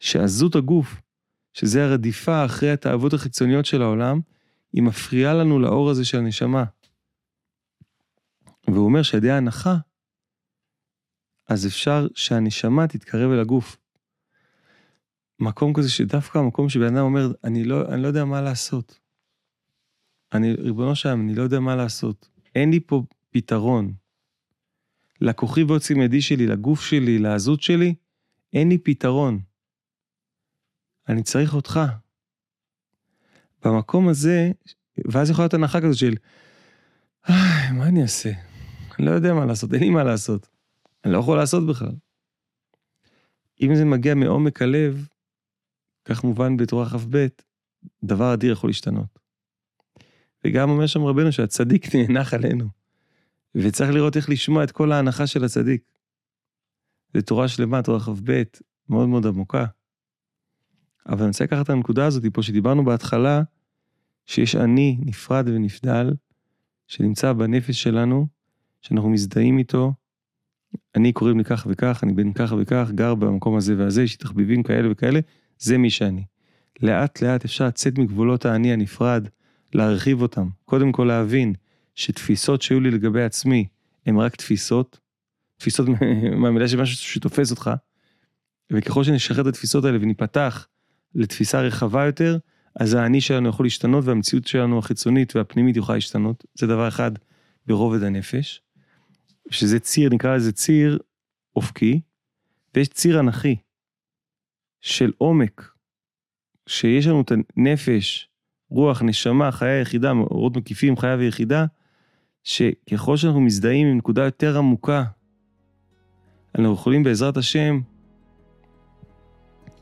שעזות 0.00 0.54
הגוף, 0.56 1.00
שזה 1.54 1.84
הרדיפה 1.84 2.44
אחרי 2.44 2.70
התאוות 2.70 3.12
החיצוניות 3.12 3.66
של 3.66 3.82
העולם, 3.82 4.20
היא 4.72 4.82
מפריעה 4.82 5.34
לנו 5.34 5.58
לאור 5.58 5.90
הזה 5.90 6.04
של 6.04 6.18
הנשמה. 6.18 6.64
והוא 8.68 8.84
אומר 8.84 9.02
שעל 9.02 9.18
ידי 9.18 9.30
ההנחה, 9.30 9.76
אז 11.48 11.66
אפשר 11.66 12.06
שהנשמה 12.14 12.86
תתקרב 12.86 13.30
אל 13.30 13.40
הגוף. 13.40 13.76
מקום 15.40 15.74
כזה 15.74 15.90
שדווקא 15.90 16.38
המקום 16.38 16.68
שבן 16.68 16.96
אדם 16.96 17.04
אומר, 17.04 17.32
אני 17.44 17.64
לא, 17.64 17.88
אני 17.88 18.02
לא 18.02 18.08
יודע 18.08 18.24
מה 18.24 18.40
לעשות. 18.40 18.98
אני, 20.32 20.54
ריבונו 20.54 20.94
שלם, 20.94 21.20
אני 21.20 21.34
לא 21.34 21.42
יודע 21.42 21.60
מה 21.60 21.76
לעשות. 21.76 22.28
אין 22.58 22.70
לי 22.70 22.80
פה 22.80 23.02
פתרון. 23.30 23.92
לכוחי 25.20 25.62
ועוצם 25.62 26.00
ידי 26.00 26.20
שלי, 26.20 26.46
לגוף 26.46 26.80
שלי, 26.80 27.18
לעזות 27.18 27.62
שלי, 27.62 27.94
אין 28.52 28.68
לי 28.68 28.78
פתרון. 28.78 29.40
אני 31.08 31.22
צריך 31.22 31.54
אותך. 31.54 31.80
במקום 33.64 34.08
הזה, 34.08 34.50
ואז 34.98 35.30
יכולה 35.30 35.44
להיות 35.44 35.54
הנחה 35.54 35.80
כזאת 35.80 35.98
של, 35.98 36.14
איי, 37.28 37.72
מה 37.72 37.88
אני 37.88 38.02
אעשה? 38.02 38.30
אני 38.98 39.06
לא 39.06 39.10
יודע 39.10 39.34
מה 39.34 39.46
לעשות, 39.46 39.74
אין 39.74 39.80
לי 39.80 39.90
מה 39.90 40.04
לעשות. 40.04 40.48
אני 41.04 41.12
לא 41.12 41.18
יכול 41.18 41.38
לעשות 41.38 41.66
בכלל. 41.66 41.94
אם 43.62 43.74
זה 43.74 43.84
מגיע 43.84 44.14
מעומק 44.14 44.62
הלב, 44.62 45.08
כך 46.04 46.24
מובן 46.24 46.56
בתורה 46.56 46.88
כ"ב, 46.90 47.26
דבר 48.04 48.34
אדיר 48.34 48.52
יכול 48.52 48.70
להשתנות. 48.70 49.17
וגם 50.44 50.70
אומר 50.70 50.86
שם 50.86 51.02
רבנו 51.02 51.32
שהצדיק 51.32 51.86
נאנח 51.94 52.34
עלינו, 52.34 52.68
וצריך 53.54 53.90
לראות 53.90 54.16
איך 54.16 54.30
לשמוע 54.30 54.64
את 54.64 54.70
כל 54.70 54.92
ההנחה 54.92 55.26
של 55.26 55.44
הצדיק. 55.44 55.82
זו 57.14 57.22
תורה 57.22 57.48
שלמה, 57.48 57.82
תורה 57.82 58.00
כ"ב, 58.00 58.42
מאוד 58.88 59.08
מאוד 59.08 59.26
עמוקה. 59.26 59.64
אבל 61.08 61.20
אני 61.20 61.28
רוצה 61.28 61.44
לקחת 61.44 61.64
את 61.64 61.70
הנקודה 61.70 62.06
הזאת 62.06 62.22
פה 62.32 62.42
שדיברנו 62.42 62.84
בהתחלה, 62.84 63.42
שיש 64.26 64.56
אני 64.56 64.98
נפרד 65.00 65.48
ונבדל, 65.48 66.14
שנמצא 66.86 67.32
בנפש 67.32 67.82
שלנו, 67.82 68.26
שאנחנו 68.80 69.08
מזדהים 69.08 69.58
איתו. 69.58 69.92
אני 70.96 71.12
קוראים 71.12 71.38
לי 71.38 71.44
כך 71.44 71.66
וכך, 71.70 72.00
אני 72.04 72.12
בן 72.12 72.32
כך 72.32 72.52
וכך, 72.58 72.90
גר 72.94 73.14
במקום 73.14 73.56
הזה 73.56 73.74
והזה, 73.78 74.02
יש 74.02 74.12
לי 74.12 74.18
תחביבים 74.18 74.62
כאלה 74.62 74.92
וכאלה, 74.92 75.20
זה 75.58 75.78
מי 75.78 75.90
שאני. 75.90 76.24
לאט 76.82 77.22
לאט 77.22 77.44
אפשר 77.44 77.66
לצאת 77.66 77.98
מגבולות 77.98 78.46
האני 78.46 78.72
הנפרד, 78.72 79.28
להרחיב 79.74 80.22
אותם. 80.22 80.48
קודם 80.64 80.92
כל 80.92 81.04
להבין 81.04 81.54
שתפיסות 81.94 82.62
שהיו 82.62 82.80
לי 82.80 82.90
לגבי 82.90 83.22
עצמי, 83.22 83.66
הן 84.06 84.16
רק 84.16 84.36
תפיסות, 84.36 85.00
תפיסות 85.56 85.88
מהמילה 86.40 86.68
של 86.68 86.80
משהו 86.80 86.96
שתופס 86.96 87.50
אותך, 87.50 87.70
וככל 88.72 89.04
שנשחרר 89.04 89.40
את 89.40 89.46
התפיסות 89.46 89.84
האלה 89.84 89.98
וניפתח 90.00 90.66
לתפיסה 91.14 91.60
רחבה 91.60 92.06
יותר, 92.06 92.38
אז 92.80 92.94
האני 92.94 93.20
שלנו 93.20 93.48
יכול 93.48 93.66
להשתנות 93.66 94.04
והמציאות 94.04 94.46
שלנו 94.46 94.78
החיצונית 94.78 95.36
והפנימית 95.36 95.76
יכולה 95.76 95.96
להשתנות. 95.96 96.44
זה 96.54 96.66
דבר 96.66 96.88
אחד 96.88 97.10
ברובד 97.66 98.02
הנפש, 98.02 98.62
שזה 99.50 99.80
ציר, 99.80 100.10
נקרא 100.12 100.36
לזה 100.36 100.52
ציר 100.52 100.98
אופקי, 101.56 102.00
ויש 102.74 102.88
ציר 102.88 103.20
אנכי 103.20 103.56
של 104.80 105.12
עומק, 105.18 105.72
שיש 106.66 107.06
לנו 107.06 107.20
את 107.20 107.32
הנפש, 107.56 108.28
רוח, 108.70 109.02
נשמה, 109.02 109.50
חיה 109.52 109.80
יחידה, 109.80 110.10
אורות 110.10 110.56
מקיפים, 110.56 110.96
חיה 110.96 111.16
ויחידה, 111.18 111.66
שככל 112.44 113.16
שאנחנו 113.16 113.40
מזדהים 113.40 113.86
עם 113.86 113.96
נקודה 113.96 114.24
יותר 114.24 114.58
עמוקה, 114.58 115.04
אנחנו 116.58 116.72
יכולים 116.74 117.02
בעזרת 117.02 117.36
השם 117.36 117.80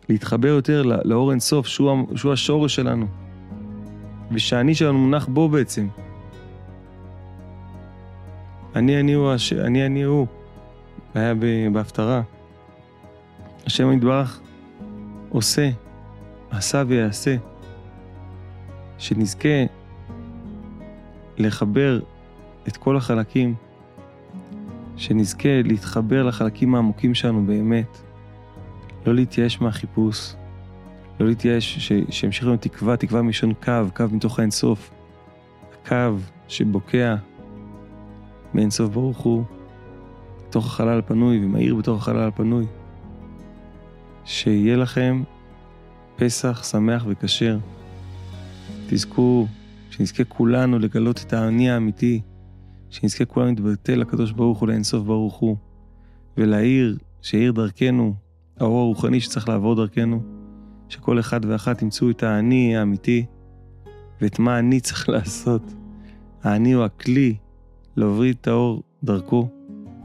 להתחבר 0.09 0.49
יותר 0.49 0.83
לאור 0.83 1.31
אינסוף, 1.31 1.67
שהוא, 1.67 2.17
שהוא 2.17 2.33
השורש 2.33 2.75
שלנו, 2.75 3.07
ושהאני 4.33 4.75
שלנו 4.75 4.99
מונח 4.99 5.27
בו 5.27 5.49
בעצם. 5.49 5.89
אני 8.77 9.01
אני 9.01 9.13
הוא, 9.13 9.33
הש... 9.33 9.53
אני 9.53 9.87
אני 9.87 10.03
הוא, 10.03 10.27
היה 11.15 11.33
בהפטרה. 11.73 12.23
השם 13.67 13.93
יתברך 13.93 14.41
עושה, 15.29 15.71
עשה 16.51 16.83
ויעשה, 16.87 17.37
שנזכה 18.99 19.65
לחבר 21.39 22.01
את 22.69 22.77
כל 22.77 22.97
החלקים, 22.97 23.55
שנזכה 24.97 25.63
להתחבר 25.65 26.23
לחלקים 26.23 26.75
העמוקים 26.75 27.15
שלנו 27.15 27.47
באמת, 27.47 27.99
לא 29.07 29.15
להתייאש 29.15 29.61
מהחיפוש, 29.61 30.35
לא 31.21 31.27
להתייאש, 31.27 31.79
ש... 31.79 31.93
שימשיך 32.11 32.47
לנו 32.47 32.57
תקווה, 32.57 32.97
תקווה 32.97 33.23
מלשון 33.23 33.55
קו, 33.65 33.73
קו 33.97 34.05
מתוך 34.13 34.39
האינסוף. 34.39 34.91
הקו 35.73 36.17
שבוקע 36.49 37.17
מאינסוף 38.55 38.91
ברוך 38.91 39.19
הוא, 39.19 39.45
בתוך 40.49 40.67
החלל 40.67 40.99
הפנוי 40.99 41.45
ומאיר 41.45 41.75
בתוך 41.75 42.03
החלל 42.03 42.29
הפנוי. 42.29 42.67
שיהיה 44.25 44.77
לכם 44.77 45.23
פסח 46.17 46.65
שמח 46.65 47.05
וכשר. 47.09 47.59
תזכו, 48.89 49.47
שנזכה 49.91 50.25
כולנו 50.25 50.79
לגלות 50.79 51.23
את 51.27 51.33
האני 51.33 51.71
האמיתי, 51.71 52.21
שנזכה 52.91 53.25
כולנו 53.25 53.49
להתבטא 53.51 53.93
לקדוש 53.93 54.33
ברוך 54.33 54.59
הוא, 54.59 54.69
לאינסוף 54.69 55.05
ברוך 55.05 55.35
הוא, 55.35 55.57
ולהאיר, 56.37 56.99
שיאיר 57.23 57.53
דרכנו, 57.53 58.15
האור 58.61 58.81
הרוחני 58.81 59.21
שצריך 59.21 59.49
לעבור 59.49 59.75
דרכנו, 59.75 60.23
שכל 60.89 61.21
אחד 61.21 61.41
ואחת 61.45 61.83
ימצאו 61.83 62.11
את 62.11 62.23
האני 62.23 62.77
האמיתי, 62.77 63.27
ואת 64.21 64.39
מה 64.39 64.59
אני 64.59 64.81
צריך 64.81 65.09
לעשות. 65.15 65.63
האני 66.43 66.73
הוא 66.73 66.85
הכלי 66.85 67.37
להוריד 67.97 68.37
את 68.41 68.49
האור 68.49 68.83
דרכו, 69.05 69.49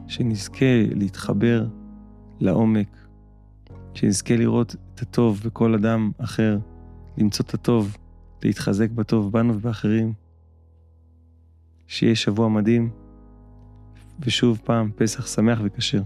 שנזכה 0.08 0.82
להתחבר 0.94 1.66
לעומק, 2.40 2.96
שנזכה 3.94 4.36
לראות 4.36 4.76
את 4.94 5.02
הטוב 5.02 5.40
בכל 5.44 5.74
אדם 5.74 6.10
אחר, 6.18 6.58
למצוא 7.18 7.44
את 7.48 7.54
הטוב, 7.54 7.96
להתחזק 8.44 8.90
בטוב 8.90 9.32
בנו 9.32 9.54
ובאחרים. 9.54 10.12
שיהיה 11.86 12.16
שבוע 12.16 12.48
מדהים, 12.48 12.90
ושוב 14.20 14.60
פעם, 14.64 14.90
פסח 14.96 15.26
שמח 15.26 15.60
וכשר. 15.64 16.02